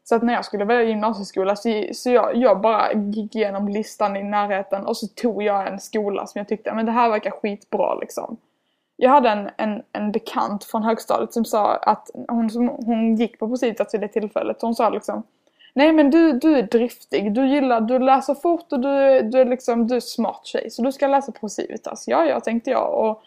Så 0.04 0.14
att 0.14 0.22
när 0.22 0.34
jag 0.34 0.44
skulle 0.44 0.64
välja 0.64 0.88
gymnasieskola 0.88 1.56
så, 1.56 1.84
så 1.92 2.10
jag, 2.10 2.36
jag 2.36 2.60
bara 2.60 2.92
gick 2.92 3.36
igenom 3.36 3.68
listan 3.68 4.16
i 4.16 4.22
närheten 4.22 4.86
och 4.86 4.96
så 4.96 5.06
tog 5.06 5.42
jag 5.42 5.68
en 5.68 5.80
skola 5.80 6.26
som 6.26 6.38
jag 6.38 6.48
tyckte 6.48 6.74
men 6.74 6.86
det 6.86 6.92
här 6.92 7.10
verkar 7.10 7.30
skitbra 7.30 7.94
liksom. 7.94 8.36
Jag 8.96 9.10
hade 9.10 9.28
en, 9.28 9.50
en, 9.56 9.82
en 9.92 10.12
bekant 10.12 10.64
från 10.64 10.82
högstadiet 10.82 11.32
som 11.32 11.44
sa 11.44 11.74
att 11.74 12.10
hon, 12.28 12.50
som, 12.50 12.68
hon 12.68 13.16
gick 13.16 13.38
på 13.38 13.48
Positas 13.48 13.94
vid 13.94 14.00
det 14.00 14.08
tillfället. 14.08 14.62
Hon 14.62 14.74
sa 14.74 14.90
liksom 14.90 15.22
Nej 15.78 15.92
men 15.92 16.10
du, 16.10 16.32
du 16.32 16.58
är 16.58 16.62
driftig, 16.62 17.34
du 17.34 17.48
gillar, 17.48 17.80
du 17.80 17.98
läser 17.98 18.34
fort 18.34 18.72
och 18.72 18.80
du, 18.80 19.22
du 19.22 19.40
är 19.40 19.44
liksom, 19.44 19.86
du 19.86 19.96
är 19.96 20.00
smart 20.00 20.46
tjej. 20.46 20.70
Så 20.70 20.82
du 20.82 20.92
ska 20.92 21.06
läsa 21.06 21.32
Procivitas. 21.32 22.08
Ja, 22.08 22.24
ja 22.24 22.40
tänkte 22.40 22.70
jag. 22.70 22.94
Och 22.94 23.22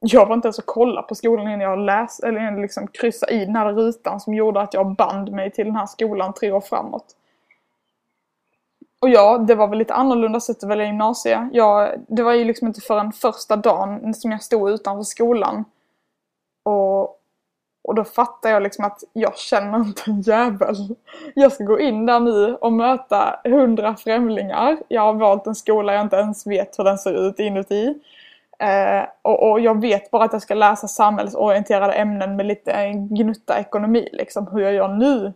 jag 0.00 0.26
var 0.26 0.34
inte 0.34 0.48
ens 0.48 0.58
och 0.58 0.66
kollade 0.66 1.06
på 1.06 1.14
skolan 1.14 1.46
innan 1.48 1.60
jag 1.60 1.78
läste, 1.78 2.26
eller 2.26 2.62
liksom 2.62 2.88
kryssade 2.88 3.32
i 3.32 3.44
den 3.44 3.56
här 3.56 3.72
rutan 3.72 4.20
som 4.20 4.34
gjorde 4.34 4.60
att 4.60 4.74
jag 4.74 4.94
band 4.94 5.32
mig 5.32 5.50
till 5.50 5.66
den 5.66 5.76
här 5.76 5.86
skolan 5.86 6.34
tre 6.34 6.52
år 6.52 6.60
framåt. 6.60 7.16
Och 9.00 9.08
ja, 9.08 9.38
det 9.38 9.54
var 9.54 9.68
väl 9.68 9.78
lite 9.78 9.94
annorlunda 9.94 10.40
sätt 10.40 10.62
att 10.64 10.70
välja 10.70 10.86
gymnasie. 10.86 11.48
Jag, 11.52 12.04
det 12.08 12.22
var 12.22 12.32
ju 12.32 12.44
liksom 12.44 12.68
inte 12.68 12.80
förrän 12.80 13.12
första 13.12 13.56
dagen 13.56 14.14
som 14.14 14.30
jag 14.30 14.42
stod 14.42 14.70
utanför 14.70 15.02
skolan. 15.02 15.64
Och, 16.64 17.02
och 17.82 17.94
då 17.94 18.04
fattade 18.04 18.54
jag 18.54 18.62
liksom 18.62 18.84
att 18.84 19.04
jag 19.12 19.38
känner 19.38 19.78
inte 19.78 20.02
en 20.06 20.20
jävel. 20.20 20.96
Jag 21.34 21.52
ska 21.52 21.64
gå 21.64 21.80
in 21.80 22.06
där 22.06 22.20
nu 22.20 22.56
och 22.56 22.72
möta 22.72 23.40
hundra 23.44 23.96
främlingar. 23.96 24.78
Jag 24.88 25.02
har 25.02 25.14
valt 25.14 25.46
en 25.46 25.54
skola 25.54 25.92
jag 25.92 26.02
inte 26.02 26.16
ens 26.16 26.46
vet 26.46 26.78
hur 26.78 26.84
den 26.84 26.98
ser 26.98 27.28
ut 27.28 27.38
inuti. 27.38 28.00
Eh, 28.60 29.06
och, 29.22 29.50
och, 29.50 29.60
jag 29.60 29.80
vet 29.80 30.10
bara 30.10 30.24
att 30.24 30.32
jag 30.32 30.42
ska 30.42 30.54
läsa 30.54 30.88
samhällsorienterade 30.88 31.92
ämnen 31.92 32.36
med 32.36 32.46
lite 32.46 32.92
gnutta 32.92 33.60
ekonomi, 33.60 34.08
liksom 34.12 34.46
hur 34.46 34.60
jag 34.60 34.72
gör 34.72 34.88
nu. 34.88 35.32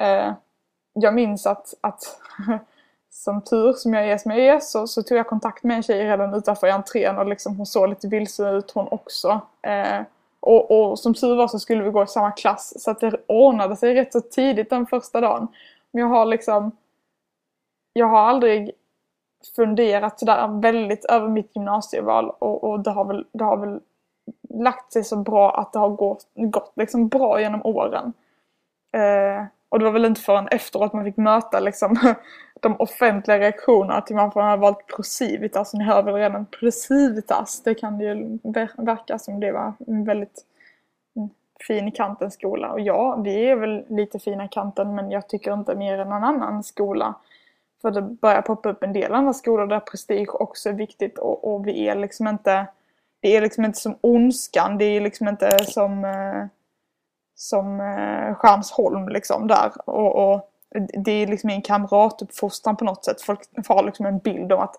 Eh, 0.00 0.32
jag 0.92 1.14
minns 1.14 1.46
att, 1.46 1.74
att 1.80 2.20
som 3.10 3.44
tur 3.44 3.72
som 3.72 3.94
jag 3.94 4.08
är 4.08 4.18
som 4.18 4.30
jag 4.30 4.40
är 4.40 4.60
så, 4.60 4.86
så 4.86 5.02
tog 5.02 5.18
jag 5.18 5.26
kontakt 5.26 5.64
med 5.64 5.76
en 5.76 5.82
tjej 5.82 6.06
redan 6.06 6.34
utanför 6.34 6.68
entrén 6.68 7.18
och 7.18 7.26
liksom, 7.26 7.56
hon 7.56 7.66
såg 7.66 7.88
lite 7.88 8.08
vilsen 8.08 8.46
ut 8.46 8.70
hon 8.70 8.88
också. 8.90 9.40
Eh, 9.62 10.00
och, 10.40 10.70
och, 10.70 10.98
som 10.98 11.14
tur 11.14 11.36
var 11.36 11.48
så 11.48 11.58
skulle 11.58 11.82
vi 11.82 11.90
gå 11.90 12.02
i 12.02 12.06
samma 12.06 12.30
klass 12.30 12.82
så 12.82 12.90
att 12.90 13.00
det 13.00 13.20
ordnade 13.26 13.76
sig 13.76 13.94
rätt 13.94 14.12
så 14.12 14.20
tidigt 14.20 14.70
den 14.70 14.86
första 14.86 15.20
dagen. 15.20 15.48
Men 15.92 16.02
jag 16.02 16.08
har 16.08 16.26
liksom 16.26 16.72
jag 17.92 18.06
har 18.06 18.18
aldrig 18.18 18.70
funderat 19.56 20.18
sådär 20.18 20.60
väldigt 20.60 21.04
över 21.04 21.28
mitt 21.28 21.56
gymnasieval 21.56 22.30
och, 22.30 22.64
och 22.64 22.80
det, 22.80 22.90
har 22.90 23.04
väl, 23.04 23.26
det 23.32 23.44
har 23.44 23.56
väl 23.56 23.80
lagt 24.48 24.92
sig 24.92 25.04
så 25.04 25.16
bra 25.16 25.60
att 25.60 25.72
det 25.72 25.78
har 25.78 25.88
gått, 25.88 26.26
gått 26.34 26.72
liksom 26.76 27.08
bra 27.08 27.40
genom 27.40 27.66
åren. 27.66 28.12
Eh, 28.92 29.44
och 29.68 29.78
det 29.78 29.84
var 29.84 29.92
väl 29.92 30.04
inte 30.04 30.20
förrän 30.20 30.48
efteråt 30.48 30.92
man 30.92 31.04
fick 31.04 31.16
möta 31.16 31.60
liksom 31.60 31.96
de 32.60 32.76
offentliga 32.76 33.38
reaktionerna 33.38 34.00
till 34.00 34.16
varför 34.16 34.40
man 34.40 34.48
har 34.48 34.56
valt 34.56 34.86
Procivitas. 34.86 35.74
Ni 35.74 35.84
hör 35.84 36.02
väl 36.02 36.14
redan 36.14 36.46
Procivitas. 36.46 37.62
Det 37.62 37.74
kan 37.74 38.00
ju 38.00 38.38
verka 38.76 39.18
som 39.18 39.40
det 39.40 39.52
var 39.52 39.72
en 39.86 40.04
väldigt 40.04 40.44
fin 41.66 41.88
i 41.88 41.90
kanten 41.90 42.30
skola. 42.30 42.72
Och 42.72 42.80
ja, 42.80 43.16
vi 43.16 43.48
är 43.48 43.56
väl 43.56 43.84
lite 43.88 44.18
fina 44.18 44.44
i 44.44 44.48
kanten 44.48 44.94
men 44.94 45.10
jag 45.10 45.28
tycker 45.28 45.52
inte 45.52 45.74
mer 45.74 45.98
än 45.98 46.08
någon 46.08 46.24
annan 46.24 46.62
skola 46.62 47.14
för 47.82 47.90
det 47.90 48.02
börjar 48.02 48.42
poppa 48.42 48.68
upp 48.68 48.82
en 48.82 48.92
del 48.92 49.14
andra 49.14 49.32
skolor 49.32 49.66
där 49.66 49.80
prestige 49.80 50.40
också 50.40 50.68
är 50.68 50.72
viktigt 50.72 51.18
och, 51.18 51.54
och 51.54 51.66
vi 51.66 51.88
är 51.88 51.94
liksom 51.94 52.28
inte 52.28 52.66
Det 53.20 53.36
är 53.36 53.40
liksom 53.40 53.64
inte 53.64 53.78
som 53.78 53.98
Ondskan, 54.00 54.78
det 54.78 54.84
är 54.84 55.00
liksom 55.00 55.28
inte 55.28 55.64
som 55.64 56.04
eh, 56.04 56.46
Som 57.34 57.80
eh, 57.80 58.34
Stjärnsholm 58.34 59.08
liksom 59.08 59.48
där 59.48 59.72
och, 59.84 60.32
och 60.32 60.50
det 61.04 61.10
är 61.10 61.26
liksom 61.26 61.50
en 61.50 61.62
kamratuppfostran 61.62 62.76
på 62.76 62.84
något 62.84 63.04
sätt. 63.04 63.22
Folk 63.22 63.40
har 63.68 63.82
liksom 63.82 64.06
en 64.06 64.18
bild 64.18 64.52
om 64.52 64.60
att 64.60 64.76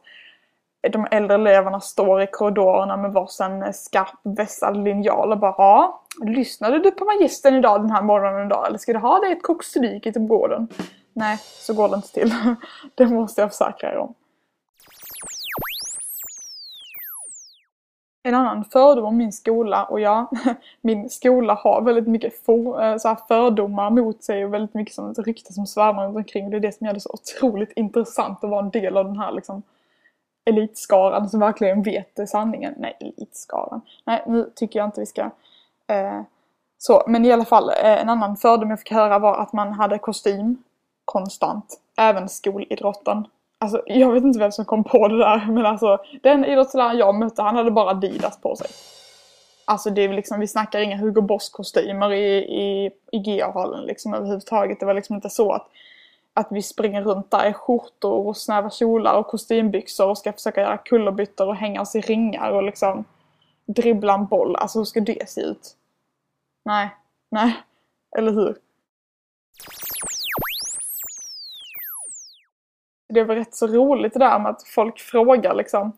de 0.92 1.08
äldre 1.12 1.36
eleverna 1.36 1.80
står 1.80 2.22
i 2.22 2.28
korridorerna 2.28 2.98
med 2.98 3.14
varsin 3.14 3.74
skarp 3.74 4.20
vässad 4.24 4.84
linjal 4.84 5.32
och 5.32 5.38
bara 5.38 5.56
ja, 5.58 6.02
lyssnade 6.26 6.80
du 6.80 6.92
på 6.92 7.06
magistern 7.06 7.56
idag 7.56 7.82
den 7.82 7.92
här 7.92 8.02
morgonen 8.02 8.46
idag 8.46 8.68
eller 8.68 8.78
ska 8.78 8.94
du 8.94 9.00
ha 9.00 9.20
dig 9.20 9.32
ett 9.32 9.44
kokstryk 9.44 10.06
i 10.06 10.12
gården? 10.12 10.68
Nej, 11.14 11.38
så 11.38 11.74
går 11.74 11.90
det 11.90 11.96
inte 11.96 12.14
till. 12.14 12.34
Det 12.96 13.08
måste 13.08 13.42
jag 13.42 13.52
försäkra 13.52 13.92
er 13.94 13.98
om. 13.98 14.14
En 18.24 18.36
annan 18.36 18.66
fördom 18.66 19.06
om 19.06 19.18
min 19.18 19.34
skola, 19.34 19.84
och 19.84 20.00
ja, 20.00 20.32
min 20.82 21.10
skola 21.10 21.54
har 21.54 21.82
väldigt 21.82 22.08
mycket 22.08 22.46
for, 22.46 22.84
eh, 22.84 22.98
så 22.98 23.08
här 23.08 23.18
fördomar 23.28 23.90
mot 23.90 24.24
sig 24.24 24.46
och 24.46 24.54
väldigt 24.54 24.74
mycket 24.74 24.96
sånt 24.96 25.20
rykte 25.20 25.54
som 25.54 25.68
svärmar 25.68 26.06
runt 26.06 26.18
omkring. 26.18 26.50
Det 26.50 26.58
är 26.58 26.60
det 26.60 26.78
som 26.78 26.88
gör 26.88 26.94
det 26.94 27.00
så 27.00 27.14
otroligt 27.14 27.72
intressant 27.76 28.44
att 28.44 28.50
vara 28.50 28.66
en 28.66 28.70
del 28.70 28.98
av 28.98 29.06
den 29.06 29.18
här 29.18 29.32
liksom 29.32 29.64
elitskaran 30.46 31.30
som 31.30 31.40
verkligen 31.40 31.84
vet 31.84 32.30
sanningen. 32.30 32.74
Nej, 32.78 32.98
elitskaran. 33.00 33.82
Nej, 34.06 34.24
nu 34.28 34.52
tycker 34.56 34.80
jag 34.80 34.88
inte 34.88 35.00
vi 35.00 35.06
ska 35.06 35.22
eh, 35.88 36.22
Så, 36.78 37.04
men 37.08 37.26
i 37.26 37.32
alla 37.32 37.46
fall, 37.46 37.70
eh, 37.70 38.02
en 38.02 38.10
annan 38.10 38.38
fördom 38.38 38.70
jag 38.70 38.80
fick 38.80 38.92
höra 38.92 39.20
var 39.20 39.38
att 39.38 39.54
man 39.54 39.74
hade 39.74 40.00
kostym 40.00 40.64
konstant. 41.10 41.80
Även 41.98 42.30
skolidrotten. 42.30 43.28
Alltså 43.60 43.82
jag 43.86 44.12
vet 44.12 44.24
inte 44.24 44.40
vem 44.40 44.52
som 44.52 44.66
kom 44.66 44.84
på 44.84 45.08
det 45.08 45.18
där 45.18 45.46
men 45.48 45.66
alltså 45.66 45.98
den 46.24 46.46
idrottsläraren 46.46 46.98
jag 46.98 47.16
mötte 47.16 47.42
han 47.42 47.56
hade 47.56 47.72
bara 47.72 47.90
Adidas 47.90 48.42
på 48.42 48.56
sig. 48.56 48.68
Alltså 49.66 49.90
det 49.90 50.02
är 50.02 50.14
liksom, 50.14 50.40
vi 50.40 50.48
snackar 50.48 50.80
inga 50.80 50.98
Hugo 50.98 51.22
Boss 51.22 51.50
kostymer 51.50 52.14
i, 52.14 52.38
i, 52.38 52.92
i 53.12 53.20
GA-hallen 53.20 53.86
liksom 53.86 54.14
överhuvudtaget. 54.14 54.80
Det 54.80 54.86
var 54.86 54.94
liksom 54.94 55.16
inte 55.16 55.30
så 55.30 55.52
att, 55.52 55.68
att 56.34 56.48
vi 56.52 56.62
springer 56.62 57.02
runt 57.04 57.32
där 57.32 57.50
i 57.50 57.54
skjortor 57.54 58.28
och 58.28 58.38
snäva 58.38 58.70
kjolar 58.70 59.14
och 59.14 59.28
kostymbyxor 59.28 60.08
och 60.08 60.18
ska 60.18 60.34
försöka 60.34 60.62
göra 60.62 60.78
kullerbyttor 60.78 61.48
och 61.48 61.56
hänga 61.56 61.82
oss 61.82 61.96
i 61.96 62.02
ringar 62.02 62.52
och 62.52 62.64
liksom 62.64 63.06
dribbla 63.66 64.14
en 64.14 64.26
boll. 64.26 64.56
Alltså 64.56 64.80
hur 64.80 64.86
ska 64.86 65.00
det 65.00 65.30
se 65.30 65.42
ut? 65.42 65.76
Nej, 66.66 66.90
nej, 67.32 67.54
eller 68.18 68.32
hur? 68.32 68.56
Det 73.10 73.24
var 73.24 73.36
rätt 73.36 73.56
så 73.56 73.68
roligt 73.68 74.14
det 74.14 74.20
där 74.20 74.40
med 74.40 74.50
att 74.50 74.64
folk 74.64 75.00
frågar 75.00 75.54
liksom. 75.54 75.92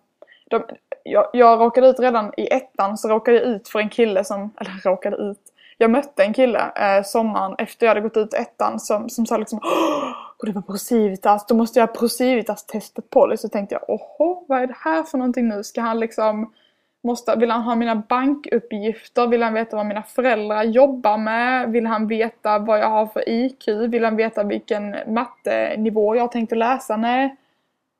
De, 0.49 0.63
jag, 1.03 1.29
jag 1.33 1.59
råkade 1.59 1.87
ut 1.87 1.99
redan 1.99 2.31
i 2.37 2.47
ettan 2.53 2.97
så 2.97 3.09
råkade 3.09 3.37
jag 3.37 3.45
ut 3.45 3.69
för 3.69 3.79
en 3.79 3.89
kille 3.89 4.23
som, 4.23 4.53
eller 4.57 4.71
råkade 4.83 5.15
ut. 5.15 5.39
Jag 5.77 5.91
mötte 5.91 6.23
en 6.23 6.33
kille 6.33 6.71
eh, 6.75 7.03
sommaren 7.03 7.55
efter 7.57 7.85
jag 7.85 7.89
hade 7.89 8.01
gått 8.01 8.17
ut 8.17 8.33
ettan 8.33 8.79
som, 8.79 9.09
som 9.09 9.25
sa 9.25 9.37
liksom 9.37 9.59
Åh, 9.63 10.45
det 10.45 10.51
var 10.51 10.61
Procivitas, 10.61 11.45
då 11.45 11.55
måste 11.55 11.79
jag 11.79 11.87
ha 11.87 11.93
Procivitas-testet 11.93 13.09
på 13.09 13.27
dig. 13.27 13.37
Så 13.37 13.49
tänkte 13.49 13.75
jag, 13.75 13.89
åhå, 13.89 14.45
vad 14.47 14.61
är 14.61 14.67
det 14.67 14.77
här 14.79 15.03
för 15.03 15.17
någonting 15.17 15.47
nu? 15.47 15.63
Ska 15.63 15.81
han 15.81 15.99
liksom 15.99 16.53
Måste, 17.03 17.35
vill 17.35 17.51
han 17.51 17.61
ha 17.61 17.75
mina 17.75 17.95
bankuppgifter? 17.95 19.27
Vill 19.27 19.43
han 19.43 19.53
veta 19.53 19.75
vad 19.75 19.85
mina 19.85 20.03
föräldrar 20.03 20.63
jobbar 20.63 21.17
med? 21.17 21.71
Vill 21.71 21.85
han 21.85 22.07
veta 22.07 22.59
vad 22.59 22.79
jag 22.79 22.89
har 22.89 23.05
för 23.05 23.29
IQ? 23.29 23.67
Vill 23.67 24.03
han 24.03 24.15
veta 24.15 24.43
vilken 24.43 24.95
mattenivå 25.07 26.15
jag 26.15 26.31
tänkte 26.31 26.55
läsa? 26.55 26.97
Nej. 26.97 27.35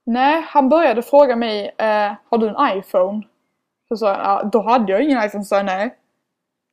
Nej, 0.03 0.41
han 0.47 0.69
började 0.69 1.01
fråga 1.01 1.35
mig, 1.35 1.75
eh, 1.77 2.13
har 2.29 2.37
du 2.37 2.47
en 2.47 2.77
iPhone? 2.77 3.21
Så 3.87 3.97
sa 3.97 4.07
jag, 4.07 4.17
ja, 4.17 4.43
då 4.43 4.61
hade 4.61 4.91
jag 4.91 5.01
ingen 5.01 5.23
iPhone, 5.23 5.43
så 5.43 5.55
jag 5.55 5.65
nej. 5.65 5.95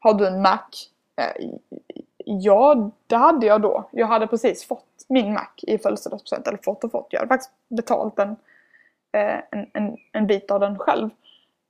Har 0.00 0.14
du 0.14 0.26
en 0.26 0.42
Mac? 0.42 0.58
Eh, 1.20 1.50
ja, 2.24 2.90
det 3.06 3.16
hade 3.16 3.46
jag 3.46 3.62
då. 3.62 3.88
Jag 3.92 4.06
hade 4.06 4.26
precis 4.26 4.64
fått 4.64 4.84
min 5.08 5.32
Mac 5.32 5.50
i 5.62 5.78
födelsedagspresent, 5.78 6.46
eller 6.46 6.58
fått 6.64 6.84
och 6.84 6.90
fått. 6.90 7.06
Jag 7.10 7.20
hade 7.20 7.28
faktiskt 7.28 7.52
betalt 7.68 8.18
en, 8.18 8.30
eh, 9.12 9.38
en, 9.50 9.66
en, 9.72 9.96
en 10.12 10.26
bit 10.26 10.50
av 10.50 10.60
den 10.60 10.78
själv. 10.78 11.10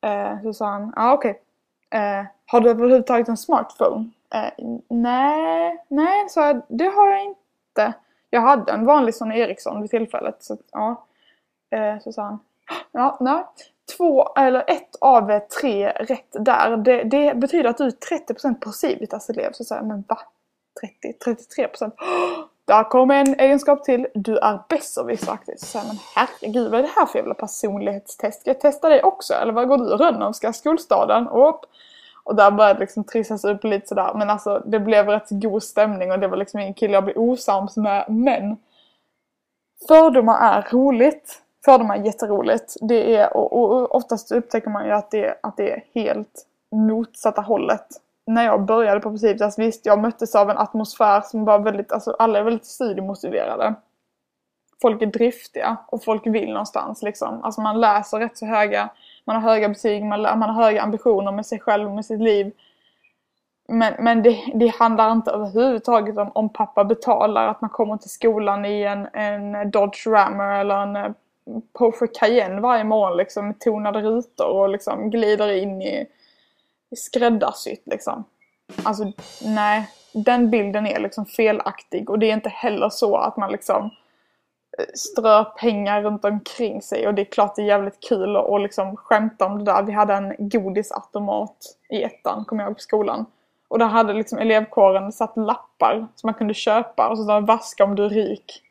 Eh, 0.00 0.42
så 0.42 0.52
sa 0.52 0.66
han, 0.66 0.92
ja 0.96 1.02
ah, 1.02 1.12
okej. 1.12 1.30
Okay. 1.30 2.00
Eh, 2.00 2.26
har 2.46 2.60
du 2.60 2.70
överhuvudtaget 2.70 3.28
en 3.28 3.36
smartphone? 3.36 4.10
Eh, 4.34 4.66
nej, 4.88 5.84
nej, 5.88 6.28
sa 6.28 6.46
jag, 6.46 6.62
det 6.68 6.86
har 6.86 7.10
jag 7.10 7.24
inte. 7.24 7.94
Jag 8.30 8.40
hade 8.40 8.72
en 8.72 8.84
vanlig 8.84 9.14
sån 9.14 9.32
Ericsson 9.32 9.82
vid 9.82 9.90
tillfället. 9.90 10.42
Så, 10.42 10.56
ja. 10.72 11.06
Eh, 11.70 11.98
så 12.00 12.12
sa 12.12 12.22
han, 12.22 12.38
ja, 12.92 13.16
nej. 13.20 13.44
Två, 13.96 14.28
eller 14.36 14.64
ett 14.66 14.96
av 15.00 15.40
tre 15.40 15.88
rätt 15.88 16.28
där. 16.30 16.76
Det, 16.76 17.02
det 17.02 17.34
betyder 17.36 17.70
att 17.70 17.78
du 17.78 17.84
är 17.84 17.90
30% 17.90 18.60
på 18.60 18.72
Civitas-elev. 18.72 19.46
Alltså 19.46 19.64
så 19.64 19.68
sa 19.68 19.74
jag, 19.74 19.86
men 19.86 20.04
va? 20.08 20.18
30? 20.80 21.12
33%? 21.24 21.92
Där 22.68 22.84
kommer 22.84 23.14
en 23.14 23.40
egenskap 23.40 23.84
till. 23.84 24.06
Du 24.14 24.38
är 24.38 24.58
besserwiss 24.68 25.24
faktiskt. 25.24 25.66
Så 25.66 25.78
men 25.78 25.98
herregud, 26.14 26.70
vad 26.70 26.80
är 26.80 26.82
det 26.82 26.92
här 26.96 27.06
för 27.06 27.18
jävla 27.18 27.34
personlighetstest? 27.34 28.40
Ska 28.40 28.50
jag 28.50 28.60
testa 28.60 28.88
dig 28.88 29.02
också? 29.02 29.34
Eller 29.34 29.52
vad 29.52 29.68
går 29.68 29.78
du 29.78 29.84
Rönnerska 29.84 30.52
skolstaden? 30.52 31.28
Och, 31.28 31.64
och 32.24 32.34
där 32.34 32.50
började 32.50 32.74
det 32.74 32.80
liksom 32.80 33.04
trissas 33.04 33.44
upp 33.44 33.64
lite 33.64 33.86
sådär. 33.86 34.14
Men 34.14 34.30
alltså 34.30 34.62
det 34.66 34.80
blev 34.80 35.08
rätt 35.08 35.26
god 35.30 35.62
stämning 35.62 36.12
och 36.12 36.18
det 36.18 36.28
var 36.28 36.36
liksom 36.36 36.60
ingen 36.60 36.74
kille 36.74 36.94
jag 36.94 37.04
blev 37.04 37.18
osams 37.18 37.76
med. 37.76 38.04
Men 38.08 38.56
fördomar 39.88 40.38
är 40.40 40.68
roligt. 40.72 41.42
Fördomar 41.64 41.96
är 41.96 42.04
jätteroligt. 42.04 42.76
Det 42.80 43.16
är, 43.16 43.36
och, 43.36 43.52
och 43.52 43.94
oftast 43.94 44.32
upptäcker 44.32 44.70
man 44.70 44.86
ju 44.86 44.92
att 44.92 45.10
det, 45.10 45.38
att 45.42 45.56
det 45.56 45.72
är 45.72 45.84
helt 45.94 46.46
motsatta 46.70 47.40
hållet 47.40 47.86
när 48.28 48.44
jag 48.44 48.64
började 48.64 49.00
på 49.00 49.10
Precipitas, 49.10 49.42
alltså 49.44 49.60
visst 49.60 49.86
jag 49.86 49.98
möttes 49.98 50.34
av 50.34 50.50
en 50.50 50.58
atmosfär 50.58 51.20
som 51.20 51.44
var 51.44 51.58
väldigt, 51.58 51.92
alltså 51.92 52.16
alla 52.18 52.38
är 52.38 52.42
väldigt 52.42 52.66
studiemotiverade. 52.66 53.74
Folk 54.82 55.02
är 55.02 55.06
driftiga 55.06 55.76
och 55.86 56.04
folk 56.04 56.26
vill 56.26 56.52
någonstans 56.52 57.02
liksom. 57.02 57.44
Alltså 57.44 57.60
man 57.60 57.80
läser 57.80 58.18
rätt 58.18 58.38
så 58.38 58.46
höga, 58.46 58.88
man 59.24 59.36
har 59.36 59.50
höga 59.50 59.68
betyg, 59.68 60.04
man, 60.04 60.22
man 60.22 60.42
har 60.42 60.64
höga 60.64 60.82
ambitioner 60.82 61.32
med 61.32 61.46
sig 61.46 61.60
själv 61.60 61.88
och 61.88 61.94
med 61.94 62.04
sitt 62.04 62.20
liv. 62.20 62.52
Men, 63.68 63.94
men 63.98 64.22
det, 64.22 64.52
det 64.54 64.68
handlar 64.68 65.12
inte 65.12 65.30
överhuvudtaget 65.30 66.18
om 66.18 66.30
om 66.34 66.48
pappa 66.48 66.84
betalar 66.84 67.48
att 67.48 67.60
man 67.60 67.70
kommer 67.70 67.96
till 67.96 68.10
skolan 68.10 68.64
i 68.64 68.82
en, 68.82 69.08
en 69.12 69.70
Dodge 69.70 70.06
Rammer 70.06 70.60
eller 70.60 70.82
en 70.82 70.96
eh, 70.96 71.10
Porsche 71.72 72.06
Cayenne 72.06 72.60
varje 72.60 72.84
morgon 72.84 73.16
liksom 73.16 73.46
med 73.46 73.60
tonade 73.60 74.00
rutor 74.00 74.46
och 74.46 74.68
liksom 74.68 75.10
glider 75.10 75.52
in 75.52 75.82
i 75.82 76.06
skräddarsytt 76.96 77.82
liksom. 77.86 78.24
Alltså 78.82 79.12
nej, 79.44 79.90
den 80.12 80.50
bilden 80.50 80.86
är 80.86 81.00
liksom 81.00 81.26
felaktig 81.26 82.10
och 82.10 82.18
det 82.18 82.30
är 82.30 82.34
inte 82.34 82.48
heller 82.48 82.88
så 82.88 83.16
att 83.16 83.36
man 83.36 83.52
liksom 83.52 83.90
strö 84.78 84.84
strör 84.94 85.44
pengar 85.44 86.02
runt 86.02 86.24
omkring 86.24 86.82
sig 86.82 87.06
och 87.06 87.14
det 87.14 87.22
är 87.22 87.24
klart 87.32 87.56
det 87.56 87.62
är 87.62 87.66
jävligt 87.66 88.00
kul 88.08 88.36
att 88.36 88.62
liksom 88.62 88.96
skämta 88.96 89.46
om 89.46 89.58
det 89.58 89.64
där. 89.64 89.82
Vi 89.82 89.92
hade 89.92 90.14
en 90.14 90.34
godisautomat 90.38 91.56
i 91.90 92.02
ettan, 92.02 92.44
kommer 92.44 92.62
jag 92.62 92.70
ihåg, 92.70 92.76
på 92.76 92.82
skolan. 92.82 93.26
Och 93.68 93.78
där 93.78 93.86
hade 93.86 94.12
liksom 94.12 94.38
elevkåren 94.38 95.12
satt 95.12 95.36
lappar 95.36 96.06
som 96.14 96.28
man 96.28 96.34
kunde 96.34 96.54
köpa 96.54 97.08
och 97.08 97.18
så 97.18 97.24
sa 97.24 97.40
vaska 97.40 97.84
om 97.84 97.94
du 97.94 98.04
är 98.04 98.10
rik. 98.10 98.62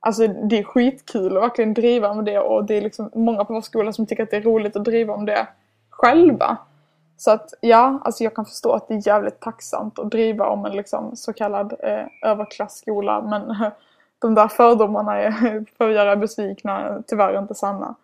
Alltså 0.00 0.26
det 0.26 0.58
är 0.58 0.62
skitkul 0.62 1.36
att 1.36 1.42
verkligen 1.42 1.74
driva 1.74 2.14
med 2.14 2.24
det 2.24 2.38
och 2.38 2.64
det 2.64 2.74
är 2.74 2.80
liksom 2.80 3.10
många 3.14 3.44
på 3.44 3.54
vår 3.54 3.60
skola 3.60 3.92
som 3.92 4.06
tycker 4.06 4.22
att 4.22 4.30
det 4.30 4.36
är 4.36 4.42
roligt 4.42 4.76
att 4.76 4.84
driva 4.84 5.14
om 5.14 5.26
det 5.26 5.46
själva. 5.90 6.58
Så 7.20 7.30
att 7.30 7.54
ja, 7.60 8.00
alltså 8.04 8.24
jag 8.24 8.34
kan 8.34 8.44
förstå 8.44 8.72
att 8.72 8.88
det 8.88 8.94
är 8.94 9.06
jävligt 9.06 9.40
tacksamt 9.40 9.98
att 9.98 10.10
driva 10.10 10.46
om 10.46 10.64
en 10.64 10.72
liksom 10.72 11.16
så 11.16 11.32
kallad 11.32 11.74
eh, 11.78 12.06
överklassskola 12.30 13.22
men 13.22 13.70
de 14.18 14.34
där 14.34 14.48
fördomarna 14.48 15.16
är, 15.16 15.64
för 15.78 15.88
att 15.88 15.94
göra 15.94 16.16
besvikna, 16.16 17.02
tyvärr 17.06 17.38
inte 17.38 17.54
sanna. 17.54 17.94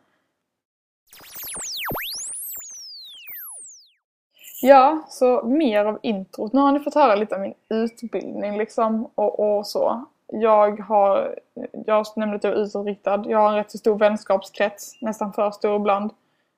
Ja, 4.62 5.02
så 5.08 5.42
mer 5.42 5.84
av 5.84 5.98
introt. 6.02 6.52
Nu 6.52 6.60
har 6.60 6.72
ni 6.72 6.80
fått 6.80 6.94
höra 6.94 7.14
lite 7.14 7.34
om 7.34 7.40
min 7.40 7.54
utbildning 7.68 8.58
liksom 8.58 9.10
och, 9.14 9.58
och 9.58 9.66
så. 9.66 10.04
Jag 10.26 10.80
har, 10.80 11.38
jag 11.86 12.06
nämnde 12.16 12.36
att 12.36 12.44
jag 12.44 12.52
är 12.52 12.56
utåtriktad. 12.56 13.24
Jag 13.26 13.38
har 13.38 13.48
en 13.48 13.54
rätt 13.54 13.70
så 13.70 13.78
stor 13.78 13.98
vänskapskrets, 13.98 15.02
nästan 15.02 15.32
för 15.32 15.50
stor 15.50 15.76
ibland. 15.76 16.10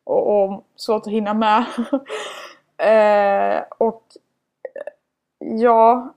Och, 0.09 0.45
och 0.45 0.65
svårt 0.77 1.07
att 1.07 1.13
hinna 1.13 1.35
med. 1.35 1.65
Eh, 2.81 3.63
och 3.79 4.03
eh, 4.63 5.55
ja, 5.59 6.15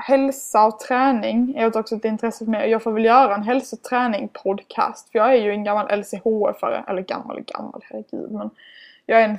hälsa 0.00 0.66
och 0.66 0.78
träning 0.78 1.54
är 1.56 1.78
också 1.78 1.96
ett 1.96 2.04
intresse 2.04 2.44
för 2.44 2.50
mig. 2.50 2.70
Jag 2.70 2.82
får 2.82 2.92
väl 2.92 3.04
göra 3.04 3.34
en 3.34 3.42
hälsoträning 3.42 4.28
podcast. 4.28 5.12
För 5.12 5.18
jag 5.18 5.32
är 5.34 5.42
ju 5.42 5.50
en 5.50 5.64
gammal 5.64 5.86
LCHF-are. 5.88 6.90
Eller 6.90 7.02
gammal 7.02 7.38
och 7.38 7.46
gammal, 7.46 7.84
herregud. 7.84 8.32
Men 8.32 8.50
jag 9.06 9.22
är 9.22 9.28
en 9.28 9.38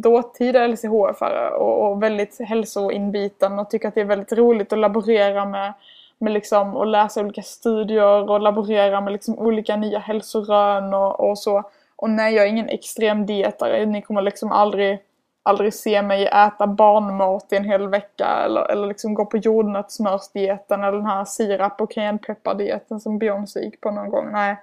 dåtida 0.00 0.66
LCHF-are 0.66 1.48
och, 1.48 1.90
och 1.90 2.02
väldigt 2.02 2.40
hälsoinbiten 2.40 3.58
och 3.58 3.70
tycker 3.70 3.88
att 3.88 3.94
det 3.94 4.00
är 4.00 4.04
väldigt 4.04 4.32
roligt 4.32 4.72
att 4.72 4.78
laborera 4.78 5.44
med, 5.44 5.72
med 6.18 6.32
liksom, 6.32 6.76
och 6.76 6.86
läsa 6.86 7.20
olika 7.20 7.42
studier 7.42 8.30
och 8.30 8.40
laborera 8.40 9.00
med 9.00 9.12
liksom 9.12 9.38
olika 9.38 9.76
nya 9.76 9.98
hälsorön 9.98 10.94
och, 10.94 11.30
och 11.30 11.38
så. 11.38 11.64
Och 12.04 12.10
nej, 12.10 12.34
jag 12.34 12.44
är 12.44 12.48
ingen 12.48 12.68
extrem 12.68 13.26
dietare. 13.26 13.86
Ni 13.86 14.02
kommer 14.02 14.22
liksom 14.22 14.52
aldrig 14.52 14.98
aldrig 15.42 15.74
se 15.74 16.02
mig 16.02 16.26
äta 16.26 16.66
barnmat 16.66 17.52
i 17.52 17.56
en 17.56 17.64
hel 17.64 17.88
vecka 17.88 18.26
eller, 18.26 18.70
eller 18.70 18.86
liksom 18.86 19.14
gå 19.14 19.26
på 19.26 19.36
jordnötssmörsdieten 19.36 20.84
eller 20.84 20.98
den 20.98 21.06
här 21.06 21.24
sirap 21.24 21.80
och 21.80 21.90
cayennepeppar-dieten 21.90 23.00
som 23.00 23.18
Beyoncé 23.18 23.64
gick 23.64 23.80
på 23.80 23.90
någon 23.90 24.10
gång. 24.10 24.32
Nej. 24.32 24.56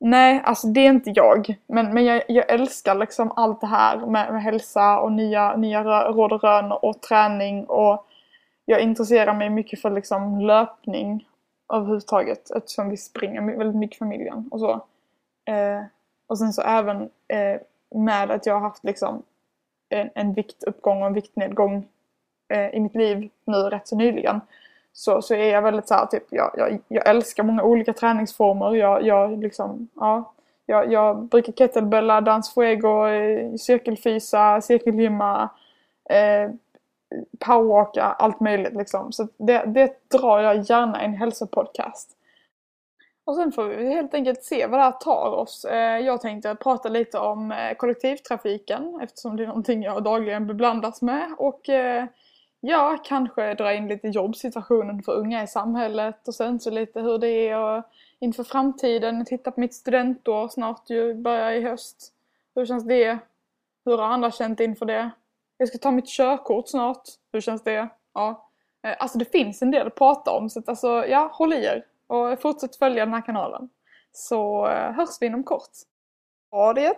Nej, 0.00 0.42
alltså 0.44 0.66
det 0.66 0.80
är 0.80 0.90
inte 0.90 1.10
jag. 1.14 1.56
Men, 1.66 1.94
men 1.94 2.04
jag, 2.04 2.22
jag 2.28 2.50
älskar 2.50 2.94
liksom 2.94 3.32
allt 3.36 3.60
det 3.60 3.66
här 3.66 4.06
med, 4.06 4.32
med 4.32 4.42
hälsa 4.42 4.98
och 4.98 5.12
nya, 5.12 5.56
nya 5.56 5.84
råd 6.10 6.32
och 6.32 6.42
rön 6.42 6.72
och 6.72 7.02
träning 7.02 7.64
och 7.64 8.06
jag 8.64 8.80
intresserar 8.80 9.34
mig 9.34 9.50
mycket 9.50 9.82
för 9.82 9.90
liksom 9.90 10.40
löpning 10.40 11.28
överhuvudtaget 11.72 12.50
eftersom 12.50 12.90
vi 12.90 12.96
springer 12.96 13.56
väldigt 13.56 13.76
mycket 13.76 13.98
familjen 13.98 14.48
och 14.50 14.60
så. 14.60 14.72
Eh, 15.48 15.82
och 16.28 16.38
sen 16.38 16.52
så 16.52 16.62
även 16.62 17.02
eh, 17.28 17.60
med 17.94 18.30
att 18.30 18.46
jag 18.46 18.54
har 18.54 18.60
haft 18.60 18.84
liksom 18.84 19.22
en, 19.88 20.10
en 20.14 20.34
viktuppgång 20.34 21.00
och 21.00 21.06
en 21.06 21.14
viktnedgång 21.14 21.88
eh, 22.48 22.74
i 22.74 22.80
mitt 22.80 22.94
liv 22.94 23.30
nu 23.44 23.56
rätt 23.56 23.88
så 23.88 23.96
nyligen. 23.96 24.40
Så, 24.92 25.22
så 25.22 25.34
är 25.34 25.52
jag 25.52 25.62
väldigt 25.62 25.88
så 25.88 25.94
här, 25.94 26.06
typ, 26.06 26.24
jag, 26.30 26.54
jag, 26.56 26.78
jag 26.88 27.08
älskar 27.08 27.42
många 27.42 27.62
olika 27.62 27.92
träningsformer. 27.92 28.74
Jag, 28.74 29.02
jag 29.02 29.38
liksom, 29.42 29.88
ja. 29.94 30.32
Jag, 30.66 30.92
jag 30.92 31.24
brukar 31.24 31.52
kettlebella, 31.52 32.20
dans 32.20 32.54
fuego, 32.54 33.06
eh, 33.06 33.54
cirkelfysa, 33.54 34.60
cirkelgymma. 34.60 35.48
Eh, 36.10 36.50
powerwalka, 37.38 38.02
allt 38.02 38.40
möjligt 38.40 38.74
liksom. 38.74 39.12
Så 39.12 39.28
det, 39.36 39.64
det 39.66 40.08
drar 40.08 40.40
jag 40.40 40.56
gärna 40.56 41.02
i 41.02 41.04
en 41.04 41.14
hälsopodcast. 41.14 42.17
Och 43.28 43.36
sen 43.36 43.52
får 43.52 43.64
vi 43.64 43.94
helt 43.94 44.14
enkelt 44.14 44.44
se 44.44 44.66
vad 44.66 44.80
det 44.80 44.84
här 44.84 44.92
tar 44.92 45.30
oss. 45.30 45.64
Eh, 45.64 45.98
jag 45.98 46.20
tänkte 46.20 46.54
prata 46.54 46.88
lite 46.88 47.18
om 47.18 47.52
eh, 47.52 47.74
kollektivtrafiken 47.76 49.00
eftersom 49.02 49.36
det 49.36 49.42
är 49.42 49.46
någonting 49.46 49.82
jag 49.82 50.02
dagligen 50.02 50.46
beblandas 50.46 51.02
med. 51.02 51.34
Och 51.38 51.68
eh, 51.68 52.06
ja, 52.60 52.98
kanske 53.04 53.54
dra 53.54 53.74
in 53.74 53.88
lite 53.88 54.08
jobbsituationen 54.08 55.02
för 55.02 55.12
unga 55.12 55.42
i 55.42 55.46
samhället 55.46 56.28
och 56.28 56.34
sen 56.34 56.60
så 56.60 56.70
lite 56.70 57.00
hur 57.00 57.18
det 57.18 57.48
är 57.48 57.82
inför 58.18 58.44
framtiden. 58.44 59.24
Titta 59.24 59.50
på 59.50 59.60
mitt 59.60 59.74
studentår 59.74 60.48
snart 60.48 60.90
ju, 60.90 61.14
börjar 61.14 61.52
i 61.52 61.62
höst. 61.62 62.12
Hur 62.54 62.66
känns 62.66 62.84
det? 62.84 63.18
Hur 63.84 63.98
har 63.98 64.04
andra 64.04 64.30
känt 64.30 64.60
inför 64.60 64.86
det? 64.86 65.10
Jag 65.56 65.68
ska 65.68 65.78
ta 65.78 65.90
mitt 65.90 66.08
körkort 66.08 66.68
snart. 66.68 67.02
Hur 67.32 67.40
känns 67.40 67.62
det? 67.62 67.88
Ja. 68.14 68.48
Alltså 68.98 69.18
det 69.18 69.32
finns 69.32 69.62
en 69.62 69.70
del 69.70 69.86
att 69.86 69.94
prata 69.94 70.30
om 70.30 70.50
så 70.50 70.58
att 70.58 70.68
alltså, 70.68 71.06
ja, 71.06 71.30
håll 71.32 71.52
i 71.52 71.64
er. 71.64 71.84
Och 72.08 72.40
fortsätt 72.40 72.76
följa 72.76 73.04
den 73.04 73.14
här 73.14 73.26
kanalen. 73.26 73.68
Så 74.12 74.66
eh, 74.68 74.92
hörs 74.92 75.16
vi 75.20 75.26
inom 75.26 75.44
kort. 75.44 75.72
Ha 76.50 76.72
det! 76.72 76.96